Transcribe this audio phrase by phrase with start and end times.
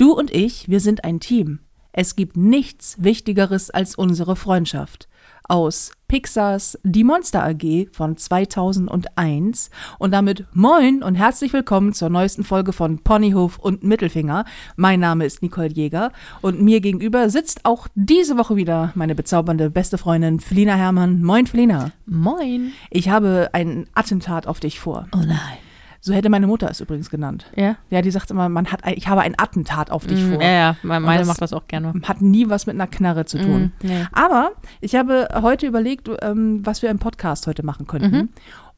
[0.00, 1.58] Du und ich, wir sind ein Team.
[1.92, 5.10] Es gibt nichts Wichtigeres als unsere Freundschaft.
[5.44, 9.68] Aus Pixars Die Monster AG von 2001
[9.98, 14.46] und damit moin und herzlich willkommen zur neuesten Folge von Ponyhof und Mittelfinger.
[14.74, 19.68] Mein Name ist Nicole Jäger und mir gegenüber sitzt auch diese Woche wieder meine bezaubernde
[19.68, 21.22] beste Freundin Felina Herrmann.
[21.22, 21.92] Moin Felina.
[22.06, 22.72] Moin.
[22.88, 25.08] Ich habe ein Attentat auf dich vor.
[25.14, 25.58] Oh nein.
[26.02, 27.46] So hätte meine Mutter es übrigens genannt.
[27.56, 27.76] Ja?
[27.90, 30.42] Ja, die sagt immer, man hat, ich habe ein Attentat auf dich Mm, vor.
[30.42, 31.92] Ja, ja, meine das- macht das auch gerne.
[32.04, 33.72] Hat nie was mit einer Knarre zu tun.
[33.82, 34.06] Mm, nee.
[34.12, 38.16] Aber ich habe heute überlegt, ähm, was wir im Podcast heute machen könnten.
[38.16, 38.28] Mhm.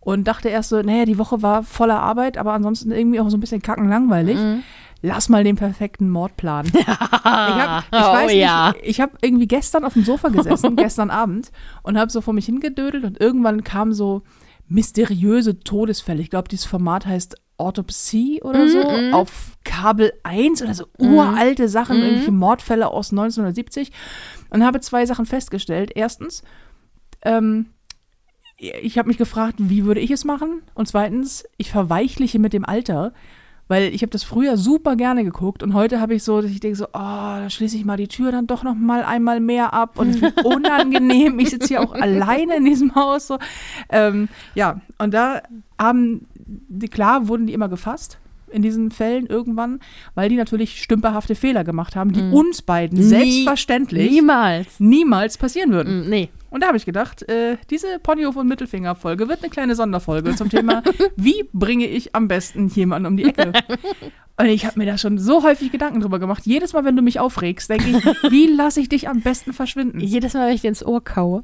[0.01, 3.37] Und dachte erst so, naja, die Woche war voller Arbeit, aber ansonsten irgendwie auch so
[3.37, 4.37] ein bisschen kackenlangweilig.
[4.37, 4.63] Mhm.
[5.01, 6.73] Lass mal den perfekten Mord planen.
[6.77, 8.73] ich hab, ich oh weiß ja.
[8.73, 11.53] nicht, ich habe irgendwie gestern auf dem Sofa gesessen, gestern Abend,
[11.83, 14.23] und habe so vor mich hingedödelt und irgendwann kamen so
[14.73, 16.23] mysteriöse Todesfälle.
[16.23, 21.69] Ich glaube, dieses Format heißt Autopsie oder so, Mhm, auf Kabel 1 oder so uralte
[21.69, 22.03] Sachen, Mhm.
[22.03, 23.93] irgendwelche Mordfälle aus 1970
[24.51, 25.93] und habe zwei Sachen festgestellt.
[25.95, 26.43] Erstens,
[27.25, 27.67] ähm,
[28.57, 30.63] ich habe mich gefragt, wie würde ich es machen?
[30.75, 33.13] Und zweitens, ich verweichliche mit dem Alter,
[33.69, 36.61] weil ich habe das früher super gerne geguckt und heute habe ich so, dass ich
[36.61, 39.73] denke so, oh, da schließe ich mal die Tür dann doch noch mal einmal mehr
[39.73, 41.39] ab und wie unangenehm.
[41.39, 43.39] ich sitze hier auch alleine in diesem Haus so.
[43.91, 45.43] Ähm, ja, und da
[45.81, 48.19] haben, die, klar wurden die immer gefasst
[48.51, 49.81] in diesen Fällen irgendwann,
[50.15, 54.79] weil die natürlich stümperhafte Fehler gemacht haben, die uns beiden Nie- selbstverständlich Niemals.
[54.79, 56.05] niemals passieren würden.
[56.05, 56.29] Mm, Nee.
[56.53, 60.51] Und da habe ich gedacht, äh, diese Ponyhof- und Mittelfinger-Folge wird eine kleine Sonderfolge zum
[60.51, 60.83] Thema,
[61.17, 63.53] wie bringe ich am besten jemanden um die Ecke?
[64.37, 66.45] Und ich habe mir da schon so häufig Gedanken drüber gemacht.
[66.45, 70.01] Jedes Mal, wenn du mich aufregst, denke ich, wie lasse ich dich am besten verschwinden?
[70.01, 71.43] Jedes Mal, wenn ich dir ins Ohr kaue.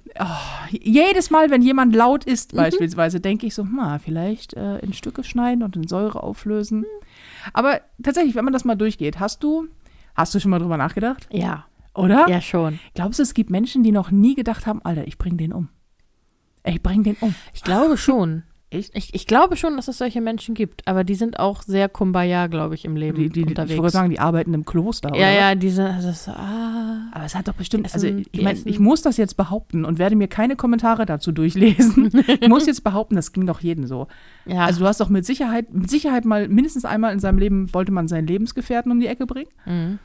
[0.71, 5.25] Jedes Mal, wenn jemand laut ist, beispielsweise, denke ich so, hm, vielleicht äh, in Stücke
[5.25, 6.85] schneiden und in Säure auflösen.
[7.55, 9.69] Aber tatsächlich, wenn man das mal durchgeht, hast du,
[10.15, 11.29] hast du schon mal drüber nachgedacht?
[11.31, 11.68] Ja.
[11.99, 12.27] Oder?
[12.29, 12.79] Ja, schon.
[12.95, 15.69] Glaubst du, es gibt Menschen, die noch nie gedacht haben, Alter, ich bring den um?
[16.65, 17.35] Ich bring den um.
[17.55, 18.43] Ich glaube schon.
[18.71, 18.95] Echt?
[18.95, 22.49] Ich, ich glaube schon, dass es solche Menschen gibt, aber die sind auch sehr Kumbaya,
[22.49, 23.73] glaube ich, im Leben Die, die, unterwegs.
[23.73, 25.19] ich wollte sagen, die arbeiten im Kloster, oder?
[25.19, 27.09] ja, ja, diese, also so, ah.
[27.13, 29.99] Aber es hat doch bestimmt, Essen, also ich meine, ich muss das jetzt behaupten und
[29.99, 32.11] werde mir keine Kommentare dazu durchlesen.
[32.41, 34.07] ich muss jetzt behaupten, das ging doch jedem so.
[34.45, 37.73] Ja, Also du hast doch mit Sicherheit, mit Sicherheit mal mindestens einmal in seinem Leben
[37.73, 39.49] wollte man seinen Lebensgefährten um die Ecke bringen.
[39.65, 39.99] mhm.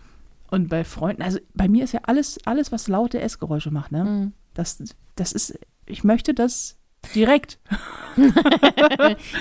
[0.53, 4.03] Und bei Freunden, also bei mir ist ja alles, alles, was laute Essgeräusche macht, ne?
[4.03, 4.34] Mhm.
[4.53, 4.84] Das,
[5.16, 6.78] das ist, ich möchte das
[7.16, 7.58] direkt.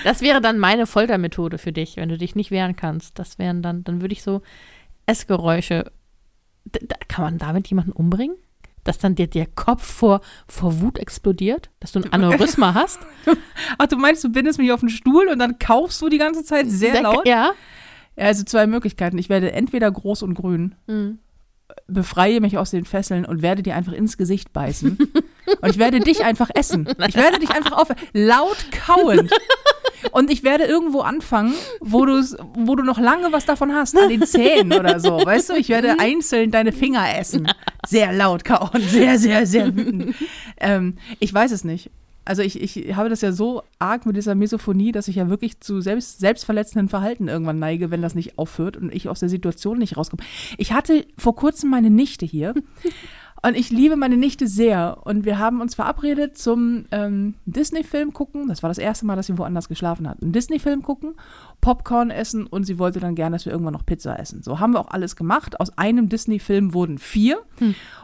[0.03, 3.19] Das wäre dann meine Foltermethode für dich, wenn du dich nicht wehren kannst.
[3.19, 4.41] Das wären dann, dann würde ich so
[5.05, 5.91] Essgeräusche.
[6.65, 8.35] D da, kann man damit jemanden umbringen?
[8.83, 11.69] Dass dann dir der Kopf vor, vor Wut explodiert?
[11.79, 13.01] Dass du ein Aneurysma hast?
[13.77, 16.43] Ach, du meinst, du bindest mich auf den Stuhl und dann kaufst du die ganze
[16.43, 17.27] Zeit sehr laut?
[17.27, 17.51] Ja.
[18.17, 19.17] Ja, also zwei Möglichkeiten.
[19.17, 21.19] Ich werde entweder groß und grün, Mhm.
[21.87, 24.97] befreie mich aus den Fesseln und werde dir einfach ins Gesicht beißen.
[25.61, 26.87] und ich werde dich einfach essen.
[27.07, 29.31] Ich werde dich einfach auf laut kauend.
[30.11, 34.09] Und ich werde irgendwo anfangen, wo, du's, wo du noch lange was davon hast, an
[34.09, 35.11] den Zähnen oder so.
[35.25, 37.47] Weißt du, ich werde einzeln deine Finger essen.
[37.87, 40.13] Sehr laut kauen, sehr, sehr, sehr wütend.
[40.59, 41.89] Ähm, ich weiß es nicht.
[42.25, 45.59] Also ich, ich habe das ja so arg mit dieser Misophonie, dass ich ja wirklich
[45.59, 49.77] zu selbst, selbstverletzenden Verhalten irgendwann neige, wenn das nicht aufhört und ich aus der Situation
[49.77, 50.23] nicht rauskomme.
[50.57, 52.53] Ich hatte vor kurzem meine Nichte hier
[53.45, 54.99] und ich liebe meine Nichte sehr.
[55.03, 58.47] Und wir haben uns verabredet zum ähm, Disney-Film gucken.
[58.47, 60.21] Das war das erste Mal, dass sie woanders geschlafen hat.
[60.21, 61.15] Einen Disney-Film gucken,
[61.63, 64.43] Popcorn essen und sie wollte dann gerne, dass wir irgendwann noch Pizza essen.
[64.43, 65.61] So haben wir auch alles gemacht.
[65.61, 67.41] Aus einem Disney-Film wurden vier.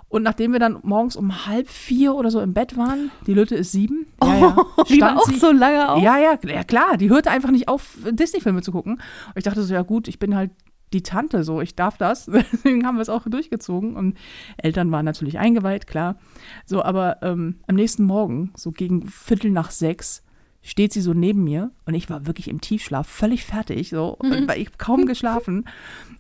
[0.08, 3.56] Und nachdem wir dann morgens um halb vier oder so im Bett waren, die Lütte
[3.56, 4.06] ist sieben.
[4.24, 6.02] Ja, ja, Die war auch sie- so lange auf.
[6.02, 6.96] ja, ja, ja, klar.
[6.96, 8.94] Die hörte einfach nicht auf, Disney-Filme zu gucken.
[8.94, 10.52] Und ich dachte so, ja gut, ich bin halt
[10.94, 12.26] die Tante so, ich darf das.
[12.54, 13.98] Deswegen haben wir es auch durchgezogen.
[13.98, 14.18] Und
[14.56, 16.16] Eltern waren natürlich eingeweiht, klar.
[16.66, 20.24] So, aber ähm, am nächsten Morgen, so gegen Viertel nach sechs,
[20.70, 24.48] steht sie so neben mir und ich war wirklich im Tiefschlaf, völlig fertig, so, und
[24.48, 25.68] weil ich kaum geschlafen.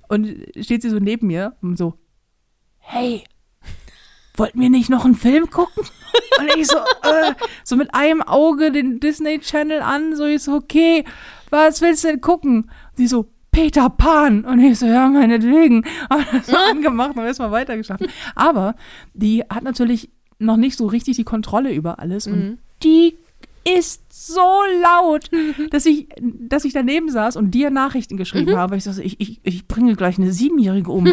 [0.07, 0.27] Und
[0.59, 1.93] steht sie so neben mir und so,
[2.79, 3.23] hey,
[4.35, 5.83] wollten wir nicht noch einen Film gucken?
[6.39, 10.53] Und ich so, äh, so mit einem Auge den Disney Channel an, so ich so,
[10.53, 11.03] okay,
[11.51, 12.63] was willst du denn gucken?
[12.63, 14.45] Und sie so, Peter Pan.
[14.45, 15.77] Und ich so, ja, meinetwegen.
[16.09, 18.07] Und das war angemacht und erstmal weitergeschlafen.
[18.33, 18.75] Aber
[19.13, 20.09] die hat natürlich
[20.39, 22.25] noch nicht so richtig die Kontrolle über alles.
[22.25, 23.17] Und die
[23.63, 24.41] ist so
[24.81, 25.29] laut,
[25.71, 28.75] dass ich, dass ich daneben saß und dir Nachrichten geschrieben habe.
[28.75, 31.07] Ich sagte, ich, ich, ich bringe gleich eine Siebenjährige um.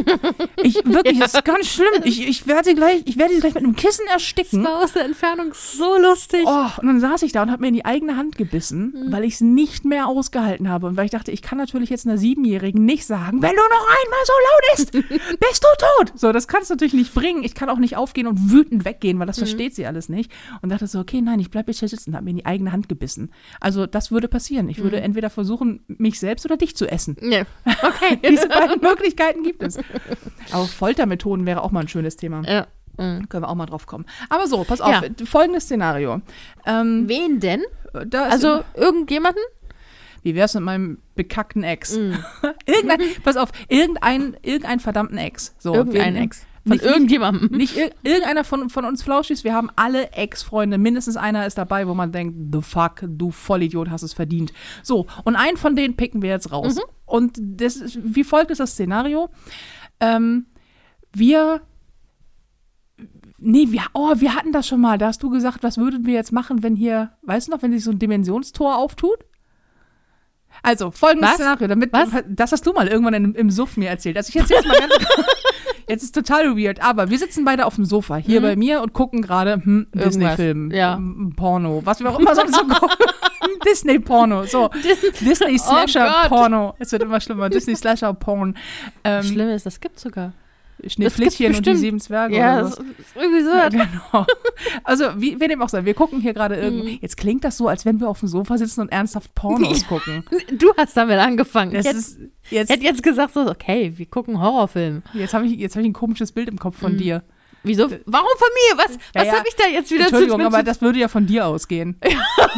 [0.62, 2.02] Ich, wirklich, das ist ganz schlimm.
[2.04, 4.64] Ich, ich werde sie gleich, ich werde sie gleich mit einem Kissen ersticken.
[4.64, 6.43] war aus der Entfernung so lustig.
[6.46, 9.25] Oh, und dann saß ich da und habe mir in die eigene Hand gebissen, weil
[9.25, 10.87] ich es nicht mehr ausgehalten habe.
[10.87, 13.87] Und weil ich dachte, ich kann natürlich jetzt einer Siebenjährigen nicht sagen, wenn du noch
[14.02, 14.92] einmal so laut ist,
[15.40, 16.19] bist du tot.
[16.19, 17.44] So, das kannst du natürlich nicht bringen.
[17.44, 20.31] Ich kann auch nicht aufgehen und wütend weggehen, weil das versteht sie alles nicht.
[20.62, 22.73] Und dachte so, okay, nein, ich bleibe jetzt hier sitzen, habe mir in die eigene
[22.73, 23.33] Hand gebissen.
[23.61, 24.69] Also das würde passieren.
[24.69, 27.17] Ich würde entweder versuchen, mich selbst oder dich zu essen.
[27.21, 27.44] Nee.
[27.65, 28.19] Okay.
[28.31, 29.79] Diese beiden Möglichkeiten gibt es.
[30.53, 32.43] Aber Foltermethoden wäre auch mal ein schönes Thema.
[32.47, 32.67] ja.
[32.99, 33.29] Mhm.
[33.29, 34.06] Können wir auch mal drauf kommen.
[34.31, 35.03] Aber so, pass auf, Ja.
[35.27, 36.23] folgendes Szenario.
[36.65, 37.62] Ähm, Wen denn?
[37.93, 39.43] ist Also irgendjemanden?
[40.23, 41.97] Wie wär's mit meinem bekackten Ex?
[41.99, 42.17] Mhm.
[42.67, 45.55] irgendein, pass auf, irgendein, irgendein verdammten Ex.
[45.59, 46.47] So, Irgendein Ex.
[46.66, 47.56] Von Nicht, irgendjemandem.
[47.56, 50.78] nicht ir irgendeiner von, von uns Flauschis, wir haben alle Ex-Freunde.
[50.78, 54.52] Mindestens einer ist dabei, wo man denkt, the fuck, du Vollidiot, hast es verdient.
[54.82, 56.76] So, und einen von denen picken wir jetzt raus.
[57.04, 59.28] Und das ist, wie folgt ist das Szenario?
[60.00, 60.46] Ähm,
[61.12, 61.62] wir
[63.38, 64.96] Nee, wir, oh, wir hatten das schon mal.
[64.96, 67.70] Da hast du gesagt, was würden wir jetzt machen, wenn hier, weißt du noch, wenn
[67.70, 69.18] sich so ein Dimensionstor auftut?
[70.62, 71.36] Also, folgendes Was?
[71.36, 72.08] Szenario, damit, Was?
[72.28, 74.16] das hast du mal irgendwann im, im Suff mir erzählt.
[74.16, 74.92] Also ich erzähl's mal ganz,
[75.88, 78.93] jetzt ist total weird, aber wir sitzen beide auf dem Sofa, hier bei mir und
[78.93, 79.99] gucken gerade, hm, Mhm.
[79.99, 80.94] Disney-Film, ja.
[80.97, 83.06] m- Porno, was wir auch immer sonst so gucken.
[83.69, 84.71] Disney-Porno, so.
[85.21, 86.75] Disney-Slasher-Porno.
[86.79, 87.49] Es wird immer schlimmer.
[87.50, 88.56] Disney-Slasher-Porn.
[89.05, 90.33] Ähm, Schlimm ist, das gibt's sogar.
[90.87, 92.78] Schneeflittchen und die sieben Zwerge Ja, oder was.
[93.14, 93.50] irgendwie so.
[93.50, 94.26] Ja, genau.
[94.84, 96.62] Also, wie, wie dem auch sei, wir gucken hier gerade Mhm.
[96.62, 96.99] irgendwie.
[97.02, 100.25] Jetzt klingt das so, als wenn wir auf dem Sofa sitzen und ernsthaft Pornos gucken.
[100.58, 101.73] Du hast damit angefangen.
[101.73, 102.19] Das ich hätte ist
[102.50, 105.02] jetzt, hätte jetzt gesagt, so, okay, wir gucken Horrorfilm.
[105.14, 106.99] jetzt habe ich, jetzt hab ich ein komisches Bild im Kopf von Mhm.
[106.99, 107.23] dir.
[107.66, 107.90] Wieso?
[108.06, 108.78] Warum von mir?
[108.78, 109.32] Was, was ja.
[109.34, 111.96] habe ich da jetzt wieder Entschuldigung, zu aber das würde ja von dir ausgehen.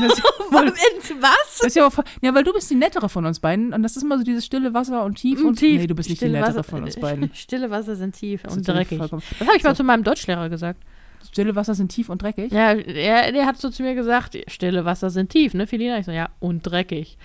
[0.00, 0.20] Das,
[0.50, 0.72] voll-
[1.20, 1.58] Was?
[1.60, 1.88] das ja,
[2.22, 4.44] ja, weil du bist die nettere von uns beiden und das ist immer so dieses
[4.46, 5.81] stille Wasser und tief und tief.
[5.81, 7.31] Nee, du bist nicht die Stille nettere Wasser- von uns beiden.
[7.34, 8.99] Stille Wasser sind tief und natürlich dreckig.
[8.99, 9.76] vollkommen- Das habe ich mal So.
[9.78, 10.81] zu meinem Deutschlehrer gesagt.
[11.32, 12.52] Stille Wasser sind tief und dreckig.
[12.52, 15.99] Ja, er, der hat so zu mir gesagt, stille Wasser sind tief, ne, Felina?
[15.99, 17.19] Ich so, ja, und dreckig.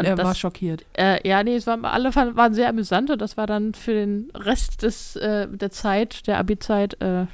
[0.00, 0.84] Und, er das, war schockiert.
[0.94, 3.92] Äh, ja, nee, es waren, alle fanden- waren sehr amüsant und das war dann für
[3.94, 7.26] den Rest des, äh, der Zeit, der Abi-Zeit, äh,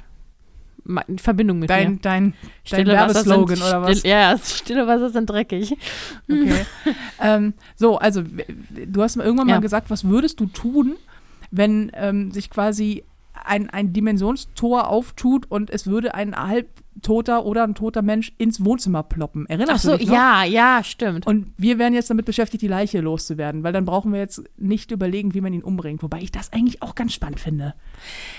[1.17, 1.75] Verbindung mit mir.
[1.75, 3.99] Dein, dein, dein Stille Wasser Werbeslogan sind oder was?
[3.99, 5.77] Still, ja, stille Wasser sind dreckig.
[6.29, 6.65] Okay.
[7.21, 8.23] ähm, so, also
[8.87, 9.55] du hast mir irgendwann Ja.
[9.55, 10.95] mal gesagt, was würdest du tun,
[11.51, 13.03] wenn ähm, sich quasi
[13.45, 16.33] ein, ein Dimensionstor auftut und es würde ein
[16.95, 19.45] halbtoter oder ein toter Mensch ins Wohnzimmer ploppen.
[19.47, 20.13] Erinnerst so, du dich noch?
[20.15, 21.25] ja, ja, stimmt.
[21.27, 24.91] Und wir wären jetzt damit beschäftigt, die Leiche loszuwerden, weil dann brauchen wir jetzt nicht
[24.91, 26.03] überlegen, wie man ihn umbringt.
[26.03, 27.73] Wobei ich das eigentlich auch ganz spannend finde.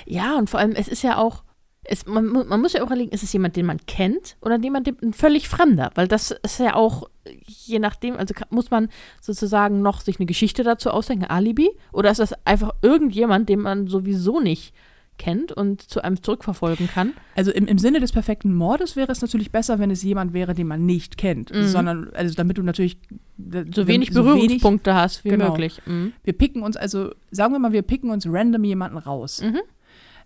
[0.06, 1.44] Ja, und vor allem, es ist ja auch,
[1.84, 4.86] es, man, man muss ja auch überlegen, ist es jemand, den man kennt oder jemand,
[4.86, 5.90] den- ein völlig Fremder?
[5.96, 7.08] Weil das ist ja auch,
[7.46, 8.88] je nachdem, also muss man
[9.20, 11.70] sozusagen noch sich eine Geschichte dazu ausdenken, ein Alibi?
[11.92, 14.72] Oder ist das einfach irgendjemand, den man sowieso nicht
[15.18, 17.12] kennt und zu einem zurückverfolgen kann?
[17.36, 20.54] Also im, im Sinne des perfekten Mordes wäre es natürlich besser, wenn es jemand wäre,
[20.54, 21.54] den man nicht kennt.
[21.54, 21.66] Mhm.
[21.66, 22.98] Sondern, also damit du natürlich
[23.38, 25.50] So wenig so wenig Berührungspunkte hast wie Genau.
[25.50, 25.80] möglich.
[25.86, 26.12] Mhm.
[26.24, 29.42] Wir picken uns, also sagen wir mal, wir picken uns random jemanden raus.
[29.42, 29.60] Mhm.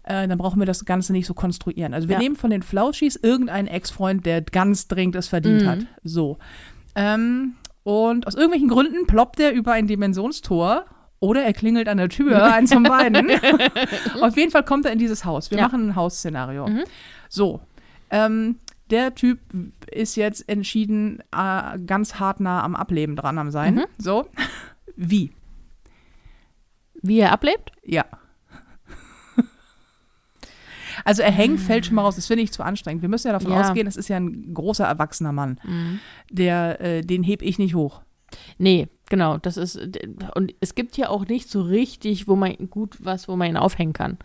[0.05, 1.93] Äh, dann brauchen wir das Ganze nicht so konstruieren.
[1.93, 2.21] Also wir Ja.
[2.21, 5.67] nehmen von den Flauschis irgendeinen Ex-Freund, der ganz dringend es verdient Mhm.
[5.67, 5.79] hat.
[6.05, 6.39] So.
[6.95, 10.85] Ähm, und aus irgendwelchen Gründen ploppt er über ein Dimensionstor
[11.21, 13.31] oder er klingelt an der Tür, eins von beiden.
[14.21, 15.51] Auf jeden Fall kommt er in dieses Haus.
[15.51, 15.65] Wir Ja.
[15.65, 16.67] machen ein Hausszenario.
[16.69, 16.85] Mhm.
[17.29, 17.61] So.
[18.11, 18.57] Ähm,
[18.91, 19.41] der Typ
[19.91, 23.77] ist jetzt entschieden äh, ganz hart nah am Ableben dran am sein.
[23.77, 23.85] Mhm.
[23.99, 24.27] So.
[24.97, 25.33] Wie?
[27.03, 27.73] Wie er ablebt?
[27.85, 28.05] Ja.
[31.05, 32.17] Also er hängt, fällt schon mal raus.
[32.17, 33.03] Das finde ich zu anstrengend.
[33.03, 33.61] Wir müssen ja davon Ja.
[33.61, 35.61] ausgehen, es ist ja ein großer erwachsener Mann.
[36.31, 38.01] Der, äh, den heb ich nicht hoch.
[38.59, 39.79] Nee, genau, das ist,
[40.35, 43.57] und es gibt hier auch nicht so richtig, wo man gut was, wo man ihn
[43.57, 44.19] aufhängen kann.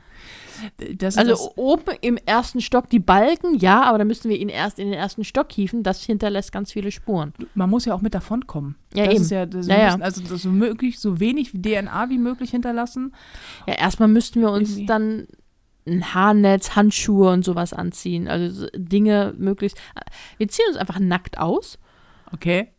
[0.95, 4.49] Das, Also das, oben im ersten Stock die Balken, ja, aber da müssen wir ihn
[4.49, 5.83] erst in den ersten Stock hieven.
[5.83, 7.33] Das hinterlässt ganz viele Spuren.
[7.55, 8.75] man muss ja auch mit davon kommen.
[8.93, 9.23] Ja, das eben.
[9.23, 9.85] Ist ja, das Ja, wir ja.
[9.87, 13.13] müssen also so möglich, so wenig DNA wie möglich hinterlassen.
[13.67, 14.85] Ja, erstmal müssten wir uns Irgendwie.
[14.85, 15.27] dann
[15.87, 18.27] ein Haarnetz, Handschuhe und sowas anziehen.
[18.27, 19.77] Also so Dinge möglichst.
[20.37, 21.79] Wir ziehen uns einfach nackt aus
[22.33, 22.71] Okay.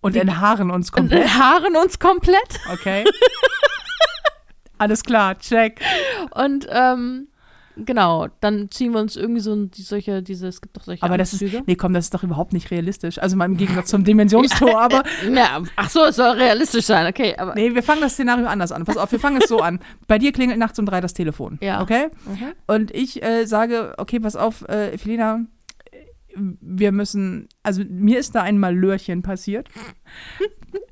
[0.00, 1.28] Und Wie- enthaaren uns komplett.
[1.28, 2.60] haaren uns komplett.
[2.72, 3.04] Okay.
[4.78, 5.80] Alles klar, check.
[6.34, 7.26] Und ähm,
[7.76, 11.18] genau, dann ziehen wir uns irgendwie so die, solche, diese, es gibt doch solche Aber
[11.18, 13.18] das ist, nee, komm, das ist doch überhaupt nicht realistisch.
[13.20, 15.02] Also mal im Gegensatz zum Dimensionstor, aber
[15.32, 18.70] Ja, ach so, es soll realistisch sein, okay, aber Nee, wir fangen das Szenario anders
[18.70, 18.84] an.
[18.84, 19.80] Pass auf, wir fangen es so an.
[20.06, 21.58] Bei dir klingelt nachts um drei das Telefon.
[21.60, 21.82] Ja.
[21.82, 22.06] Okay?
[22.24, 22.52] Mhm.
[22.68, 25.40] Und ich äh, sage, okay, pass auf, äh, Felina,
[26.60, 29.68] wir müssen, also mir ist da ein Malörchen passiert.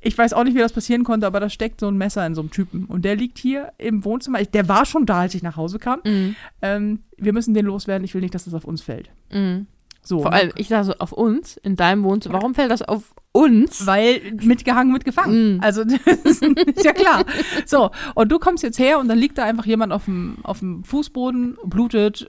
[0.00, 2.34] Ich weiß auch nicht, wie das passieren konnte, aber da steckt so ein Messer in
[2.34, 2.84] so einem Typen.
[2.86, 4.40] Und der liegt hier im Wohnzimmer.
[4.40, 6.00] Ich- Der war schon da, als ich nach Hause kam.
[6.04, 6.36] Mhm.
[6.62, 8.04] Ähm, wir müssen den loswerden.
[8.04, 9.10] Ich will nicht, dass das auf uns fällt.
[9.32, 9.66] Mhm.
[10.02, 10.20] So.
[10.22, 12.34] Vor allem, ich sage so, auf uns, in deinem Wohnzimmer.
[12.34, 13.86] Warum fällt das auf uns?
[13.86, 15.56] Weil mitgehangen, mitgefangen.
[15.56, 15.60] Mm.
[15.60, 17.24] Also das ist, ist ja klar.
[17.66, 20.60] So, und du kommst jetzt her und dann liegt da einfach jemand auf dem, auf
[20.60, 22.28] dem Fußboden, blutet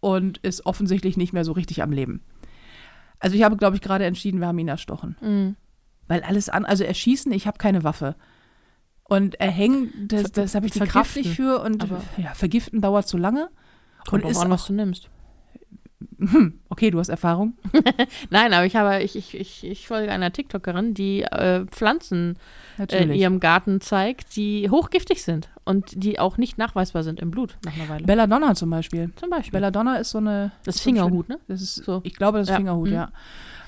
[0.00, 2.20] und ist offensichtlich nicht mehr so richtig am Leben.
[3.24, 5.16] Also ich habe, glaube ich, gerade entschieden, wir haben ihn erstochen.
[5.22, 5.56] Mhm.
[6.08, 8.16] Weil alles an, also erschießen, ich habe keine Waffe.
[9.04, 11.62] Und erhängen, das, das habe ich die Kraft nicht für.
[11.62, 13.48] Und Aber- ja, vergiften dauert zu lange.
[14.06, 15.08] Kommt Und ist an, was du nimmst.
[16.68, 17.54] Okay, du hast Erfahrung.
[18.30, 22.36] Nein, aber ich habe, ich, ich, ich, ich folge einer TikTokerin, die äh, Pflanzen
[22.78, 27.30] äh, in ihrem Garten zeigt, die hochgiftig sind und die auch nicht nachweisbar sind im
[27.30, 28.04] Blut nach einer Weile.
[28.06, 29.10] Belladonna zum Beispiel.
[29.16, 29.52] Zum Beispiel.
[29.52, 30.52] Belladonna ist so eine.
[30.64, 31.38] das ein Fingerhut, ne?
[31.48, 32.00] Das ist, So.
[32.04, 32.56] ich glaube, das ist Ja.
[32.56, 32.94] Fingerhut, Mhm.
[32.94, 33.10] ja.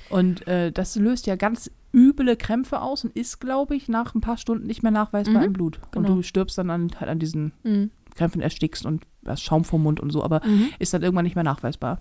[0.09, 4.21] Und äh, das löst ja ganz üble Krämpfe aus und ist, glaube ich, nach ein
[4.21, 5.81] paar Stunden nicht mehr nachweisbar Mhm, im Blut.
[5.91, 6.09] genau.
[6.11, 7.91] Und du stirbst dann an, halt an diesen Mhm.
[8.15, 9.05] Krämpfen, erstickst und
[9.43, 10.69] Schaum vom Mund und so, aber Mhm.
[10.79, 12.01] ist dann irgendwann nicht mehr nachweisbar.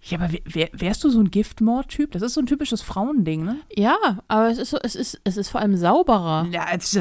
[0.00, 2.12] Ja, aber wär, wär, wärst du so ein Giftmord-Typ?
[2.12, 3.56] Das ist so ein typisches Frauending, ne?
[3.74, 3.96] Ja,
[4.28, 6.46] aber es ist so, es ist, es ist vor allem sauberer.
[6.50, 6.98] Ja, als,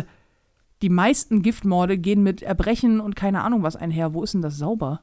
[0.81, 4.13] die meisten Giftmorde gehen mit Erbrechen und keine Ahnung was einher.
[4.13, 5.01] Wo ist denn das sauber?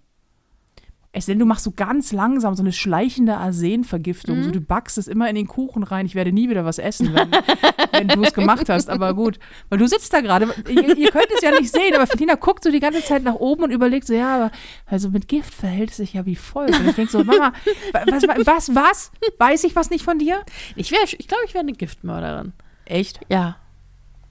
[1.16, 4.38] Es denn, du machst so ganz langsam so eine schleichende Arsenvergiftung.
[4.38, 4.42] Mhm.
[4.44, 6.06] So, du backst es immer in den Kuchen rein.
[6.06, 7.30] Ich werde nie wieder was essen, wenn,
[7.92, 8.90] wenn du es gemacht hast.
[8.90, 10.49] Aber gut, weil du sitzt da gerade.
[10.68, 13.37] Ihr, ihr könnt es ja nicht sehen, aber Ferdina guckt so die ganze Zeit nach
[13.37, 14.50] oben und überlegt so, ja, aber
[14.87, 16.78] also mit Gift verhält es sich ja wie folgt.
[16.80, 17.52] Und ich denke so, Mama,
[17.92, 19.12] was, was, was?
[19.38, 20.42] Weiß ich was nicht von dir?
[20.75, 22.52] Ich wäre, ich glaube, ich wäre eine Giftmörderin.
[22.87, 23.21] Echt?
[23.28, 23.56] Ja.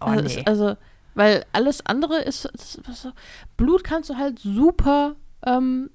[0.01, 0.41] Oh, also, nee.
[0.41, 0.75] es- also,
[1.15, 3.07] weil alles andere ist, ist, ist
[3.55, 5.89] Blut kannst du halt super ähm,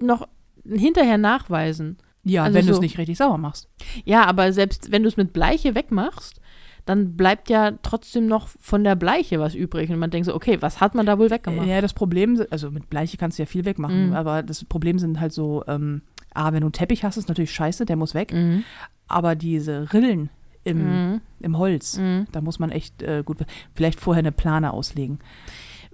[0.00, 0.28] noch
[0.66, 1.98] hinterher nachweisen.
[2.22, 2.82] Ja, also wenn du es so.
[2.82, 3.68] nicht richtig sauber machst.
[4.04, 6.40] Ja, aber selbst wenn du es mit Bleiche wegmachst,
[6.86, 9.90] dann bleibt ja trotzdem noch von der Bleiche was übrig.
[9.90, 11.66] Und man denkt so, okay, was hat man da wohl weggemacht?
[11.66, 14.14] Ja, das Problem, also mit Bleiche kannst du ja viel wegmachen, Mhm.
[14.14, 16.02] aber das Problem sind halt so, ähm,
[16.34, 18.32] ah, wenn du einen Teppich hast, ist natürlich scheiße, der muss weg.
[18.32, 18.64] Mhm.
[19.06, 20.30] Aber diese Rillen
[20.62, 20.78] im,
[21.12, 21.20] Mhm.
[21.40, 22.26] im Holz, Mhm.
[22.32, 23.38] da muss man echt äh, gut,
[23.74, 25.18] vielleicht vorher eine Plane auslegen.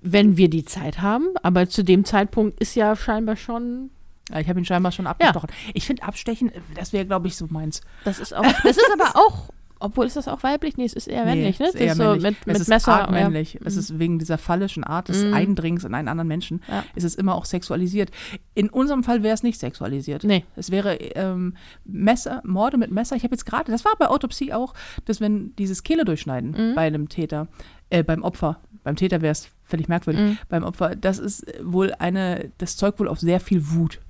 [0.03, 3.91] Wenn wir die Zeit haben, aber zu dem Zeitpunkt ist ja scheinbar schon,
[4.33, 5.51] Ja, Ich habe ihn scheinbar schon abgestochen.
[5.75, 7.81] Ich finde Abstechen, das wäre, glaube ich, so meins.
[8.05, 9.51] das ist auch, das ist aber auch,
[9.83, 10.77] obwohl ist das auch weiblich?
[10.77, 11.71] Nee, es ist eher männlich, Nee, ne?
[11.71, 12.23] ist eher so männlich.
[12.23, 12.93] mit, es mit ist Messer.
[12.93, 13.13] arg ja.
[13.25, 13.59] männlich.
[13.65, 13.81] Es Mhm.
[13.81, 15.35] ist wegen dieser phallischen Art des Mhm.
[15.35, 16.85] Eindringens in einen anderen Menschen, Ja.
[16.95, 18.11] ist es immer auch sexualisiert.
[18.55, 20.23] In unserem Fall wäre es nicht sexualisiert.
[20.23, 20.45] Nee.
[20.55, 21.55] Es wäre ähm,
[21.85, 23.17] Messer, Morde mit Messer.
[23.17, 24.75] Ich habe jetzt gerade, das war bei Autopsie auch,
[25.07, 26.75] dass wenn dieses Kehle durchschneiden Mhm.
[26.75, 27.49] bei einem Täter,
[27.89, 30.39] äh, beim Opfer, beim Täter wäre es völlig merkwürdig, Mhm.
[30.49, 34.01] beim Opfer, das ist wohl eine, das zeugt wohl auf sehr viel Wut.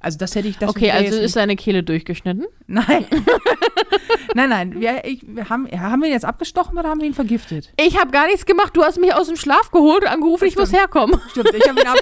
[0.00, 2.46] Also das hätte ich, das Okay, also ist seine Kehle durchgeschnitten?
[2.66, 3.04] nein,
[4.34, 7.14] nein, nein, wir, ich, wir haben, haben wir ihn jetzt abgestochen oder haben wir ihn
[7.14, 7.72] vergiftet?
[7.76, 8.76] Ich habe gar nichts gemacht.
[8.76, 11.20] Du hast mich aus dem Schlaf geholt und angerufen, ich muss herkommen.
[11.30, 11.96] Stimmt, ich habe ihn, ab,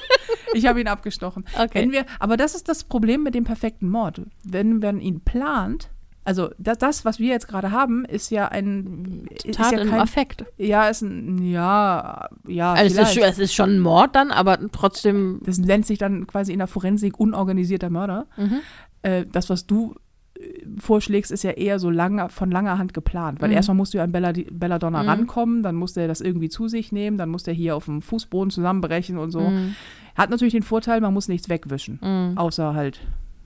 [0.54, 1.44] ich hab ihn abgestochen.
[1.58, 1.82] Okay.
[1.82, 4.22] Wenn wir, aber das ist das Problem mit dem perfekten Mord.
[4.44, 5.90] Wenn man ihn plant,
[6.30, 9.90] also das, das was wir jetzt gerade haben, ist ja ein ist Tat ja im
[9.90, 10.44] kein, Affekt.
[10.58, 14.58] ja, ist ein, ja, ja, Also es, ist, es ist schon ein Mord dann, aber
[14.70, 15.40] trotzdem.
[15.44, 18.26] das nennt sich dann quasi in der Forensik unorganisierter Mörder.
[18.36, 18.60] Mhm.
[19.02, 19.96] Äh, das, was du
[20.38, 23.40] äh, vorschlägst, ist ja eher so lange, von langer Hand geplant.
[23.42, 23.56] Weil Mhm.
[23.56, 25.08] erstmal musst du ja an Bella, Belladonna Mhm.
[25.08, 28.02] rankommen, dann muss der das irgendwie zu sich nehmen, dann muss der hier auf dem
[28.02, 29.40] Fußboden zusammenbrechen und so.
[29.50, 29.74] Mhm.
[30.16, 31.98] Hat natürlich den Vorteil, man muss nichts wegwischen.
[32.02, 32.38] Mhm.
[32.38, 33.00] Außer halt,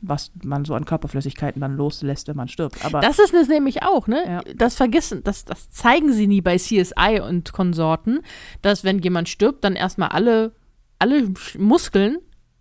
[0.06, 2.84] was man so an Körperflüssigkeiten dann loslässt, wenn man stirbt.
[2.84, 4.24] Aber Das ist es nämlich auch, ne?
[4.26, 4.40] Ja.
[4.54, 8.20] Das vergessen, das, das zeigen sie nie bei CSI und Konsorten,
[8.62, 10.52] dass wenn jemand stirbt, dann erstmal alle,
[10.98, 12.18] alle Muskeln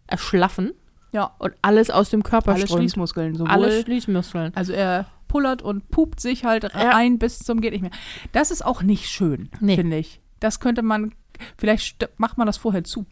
[0.08, 0.72] erschlaffen
[1.12, 2.80] ja, und alles aus dem Körper alle strömt.
[2.82, 3.36] Schließmuskeln.
[3.36, 4.52] Sowohl, Alle Schließmuskeln.
[4.56, 6.70] also er pullert und pupt sich halt Ja.
[6.92, 7.92] rein bis zum geht nicht mehr.
[8.32, 9.76] Das ist auch nicht schön, Nee.
[9.76, 10.22] finde ich.
[10.40, 11.14] Das könnte man,
[11.58, 13.06] vielleicht macht man das vorher zu.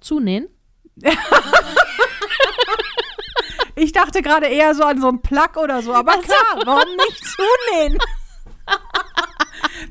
[0.00, 0.46] Zunähen?
[3.78, 7.24] Ich dachte gerade eher so an so einen Plug oder so, aber klar, warum nicht
[7.24, 7.98] zunähen?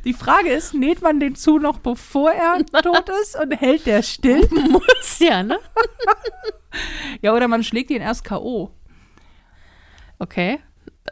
[0.04, 4.04] Die Frage ist, näht man den zu noch bevor er tot ist und hält der
[4.04, 4.48] still?
[4.52, 5.60] Muss ja, ne?
[7.22, 8.72] Ja, oder man schlägt ihn erst K.O.
[10.20, 10.60] Okay.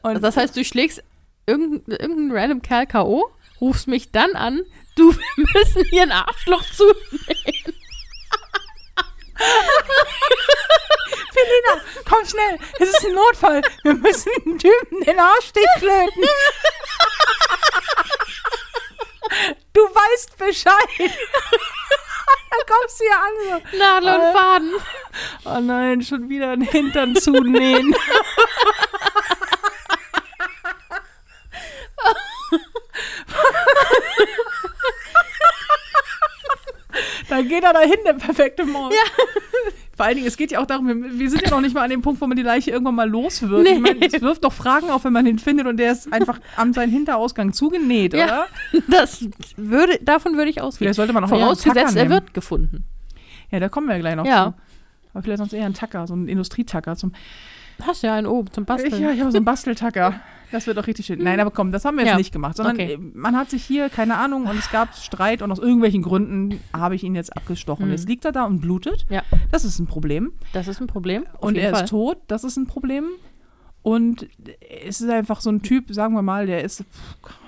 [0.04, 1.04] Und Das heißt, du schlägst
[1.48, 4.62] irgendeinen irgendein random Kerl K.O., rufst mich dann an,
[4.96, 7.74] du, wir müssen hier ein Arschloch zunähen.
[11.34, 12.60] Felina, komm schnell.
[12.80, 13.62] Es ist ein Notfall.
[13.84, 16.24] Wir müssen dem Typen den Arsch flöten.
[19.74, 20.74] Du weißt Bescheid.
[22.50, 23.34] Da kommst du ja an.
[23.72, 23.78] So.
[23.78, 24.74] Nadel und äh, Faden.
[25.44, 27.94] Oh nein, schon wieder den Hintern zunähen.
[37.30, 38.94] Dann geht er dahin, der perfekte Mord.
[38.94, 39.24] Ja.
[39.96, 40.88] Vor allen Dingen, es geht ja auch darum,
[41.20, 43.10] wir, sind ja noch nicht mal an dem Punkt, wo man die Leiche irgendwann mal
[43.10, 43.64] los wird.
[43.64, 43.76] Nee.
[43.76, 46.40] Ich meine, es wirft doch Fragen auf, wenn man ihn findet und der ist einfach
[46.58, 48.26] an seinen Hinterausgang zugenäht, Ja.
[48.26, 48.48] oder?
[48.90, 50.80] Das würde, davon würde ich ausgehen.
[50.88, 52.84] Vielleicht sollte man auch Vorausgesetzt, er wird gefunden.
[53.52, 54.54] Ja, da kommen wir ja gleich noch Ja.
[54.54, 54.54] zu.
[55.14, 56.98] Aber vielleicht sonst eher ein Tacker, so ein Industrietacker.
[56.98, 57.14] Zum,
[57.82, 59.02] Hast ja einen oben zum ich, Basteln.
[59.02, 60.20] ja, ich habe so einen Basteltacker.
[60.52, 61.22] Das wird doch richtig schön.
[61.22, 62.18] Nein, aber komm, das haben wir jetzt Ja.
[62.18, 62.94] nicht gemacht, sondern Okay.
[62.94, 66.60] äh, man hat sich hier, keine Ahnung, und es gab Streit und aus irgendwelchen Gründen
[66.72, 67.86] habe ich ihn jetzt abgestochen.
[67.88, 67.92] Mhm.
[67.92, 69.06] Jetzt liegt er da und blutet.
[69.10, 69.24] Ja.
[69.52, 70.32] Das ist ein Problem.
[70.54, 71.26] Das ist ein Problem.
[71.40, 71.84] Und er Fall.
[71.84, 73.06] ist tot, das ist ein Problem.
[73.82, 74.28] Und
[74.84, 76.84] es ist einfach so ein Typ, sagen wir mal, der ist,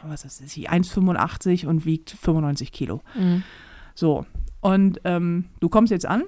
[0.04, 3.02] was ist das, 1,85 und wiegt 95 Kilo.
[3.16, 3.44] Mhm.
[3.96, 4.26] So.
[4.60, 6.24] Und ähm, du kommst jetzt an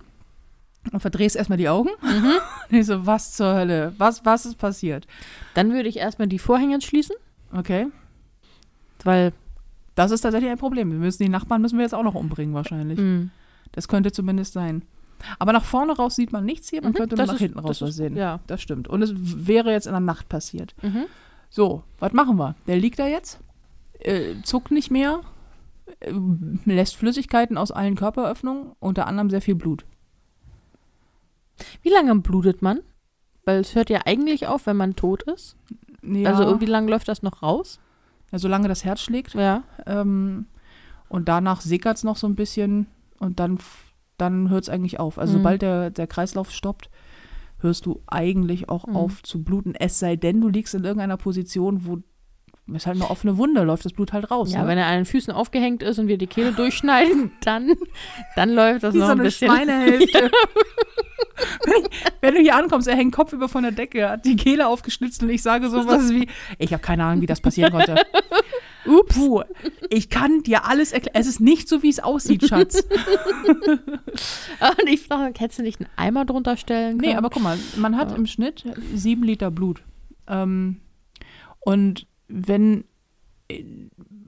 [0.91, 1.89] und verdrehst erstmal die Augen.
[2.01, 2.33] Mhm.
[2.69, 3.93] Und ich so, was zur Hölle?
[3.97, 5.05] Was, was ist passiert?
[5.53, 7.15] Dann würde ich erstmal die Vorhänge schließen,
[7.53, 7.87] Okay.
[9.03, 9.33] weil
[9.95, 10.91] Das ist tatsächlich ein Problem.
[10.91, 12.97] Wir müssen die Nachbarn müssen wir jetzt auch noch umbringen wahrscheinlich.
[12.99, 13.27] mh,
[13.73, 14.83] Das könnte zumindest sein.
[15.37, 17.59] Aber nach vorne raus sieht man nichts hier, man Mhm, könnte nur nach ist- hinten
[17.59, 18.15] raus was sehen.
[18.15, 18.39] ja.
[18.47, 18.87] Das stimmt.
[18.87, 20.73] Und es wäre jetzt in der Nacht passiert.
[20.81, 21.05] mhm.
[21.51, 22.55] So, was machen wir?
[22.67, 23.39] Der liegt da jetzt,
[23.99, 25.21] äh, zuckt nicht mehr,
[25.99, 26.13] äh,
[26.65, 29.83] lässt Flüssigkeiten aus allen Körperöffnungen, unter anderem sehr viel Blut.
[31.81, 32.79] Wie lange blutet man?
[33.45, 35.55] Weil es hört ja eigentlich auf, wenn man tot ist.
[36.03, 37.79] Ja, Also irgendwie lang läuft das noch raus.
[38.31, 39.33] ja, solange das Herz schlägt.
[39.33, 39.63] Ja.
[39.87, 40.45] Ähm,
[41.09, 42.85] und danach sickert es noch so ein bisschen
[43.19, 43.57] und dann,
[44.17, 45.17] dann hört es eigentlich auf.
[45.17, 45.37] Also Mhm.
[45.37, 46.89] sobald der, der Kreislauf stoppt,
[47.59, 48.95] hörst du eigentlich auch Mhm.
[48.95, 49.73] auf zu bluten.
[49.75, 51.97] Es sei denn, du liegst in irgendeiner Position, wo
[52.75, 54.51] es halt eine offene Wunde, läuft das Blut halt raus.
[54.53, 54.67] Ja, ne?
[54.67, 57.73] wenn er an den Füßen aufgehängt ist und wir die Kehle durchschneiden, dann,
[58.35, 59.51] dann läuft das Wie noch so ein eine bisschen.
[59.51, 60.31] Schweinehälfte.
[61.65, 61.83] wenn,
[62.21, 65.29] wenn du hier ankommst, er hängt kopfüber von der Decke, hat die Kehle aufgeschnitzt und
[65.29, 67.95] ich sage sowas wie, ich habe keine Ahnung, wie das passieren konnte.
[68.85, 69.15] Ups.
[69.15, 69.43] Puh,
[69.89, 71.15] ich kann dir alles erklären.
[71.19, 72.81] Es ist nicht so, wie es aussieht, Schatz.
[73.67, 77.11] Und ich frage, hättest du nicht einen Eimer drunter stellen können?
[77.11, 78.15] Nee, aber guck mal, man hat Ja.
[78.17, 78.63] im Schnitt
[78.95, 79.83] sieben Liter Blut.
[80.27, 80.77] Ähm,
[81.59, 82.85] und wenn
[83.49, 83.63] äh,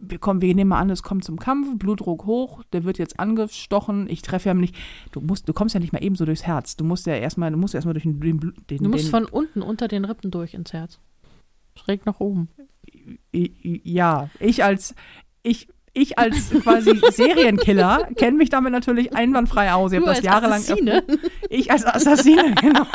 [0.02, 3.20] wir kommen, wir nehmen mal an, es kommt zum Kampf, Blutdruck hoch, der wird jetzt
[3.20, 4.10] angestochen.
[4.10, 4.76] Ich treffe ja nicht,
[5.12, 6.76] du musst, du kommst ja nicht mal eben so durchs Herz.
[6.76, 9.26] Du musst ja erstmal, du musst erstmal durch den, den, den, Du musst den von
[9.26, 11.00] unten unter den Rippen durch ins Herz.
[11.76, 12.50] Schräg nach oben.
[13.32, 14.96] Ja, ich als
[15.44, 19.92] ich ich als quasi Serienkiller kenne mich damit natürlich einwandfrei aus.
[19.92, 21.04] Ich habe das als jahrelang Assassine.
[21.50, 22.86] Ich als Assassine, genau.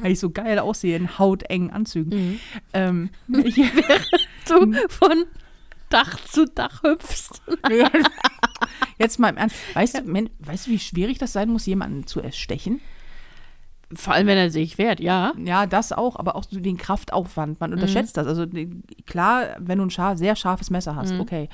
[0.00, 2.10] Weil ich so geil aussehe in hautengen Anzügen.
[2.32, 2.40] Mhm.
[2.72, 3.10] Ähm,
[3.44, 3.56] ich,
[4.48, 5.24] Du von
[5.88, 7.42] Dach zu Dach hüpfst.
[8.98, 9.56] jetzt mal im Ernst.
[9.74, 12.80] Weißt du, Men, weißt du, wie schwierig das sein muss, jemanden zu erstechen?
[13.94, 15.32] Vor allem, wenn er sich wehrt, ja.
[15.38, 17.60] Ja, das auch, aber auch so den Kraftaufwand.
[17.60, 18.26] Man unterschätzt das.
[18.26, 18.44] Also
[19.06, 21.20] klar, wenn du ein scharf, sehr scharfes Messer hast, Mhm.
[21.20, 21.48] okay.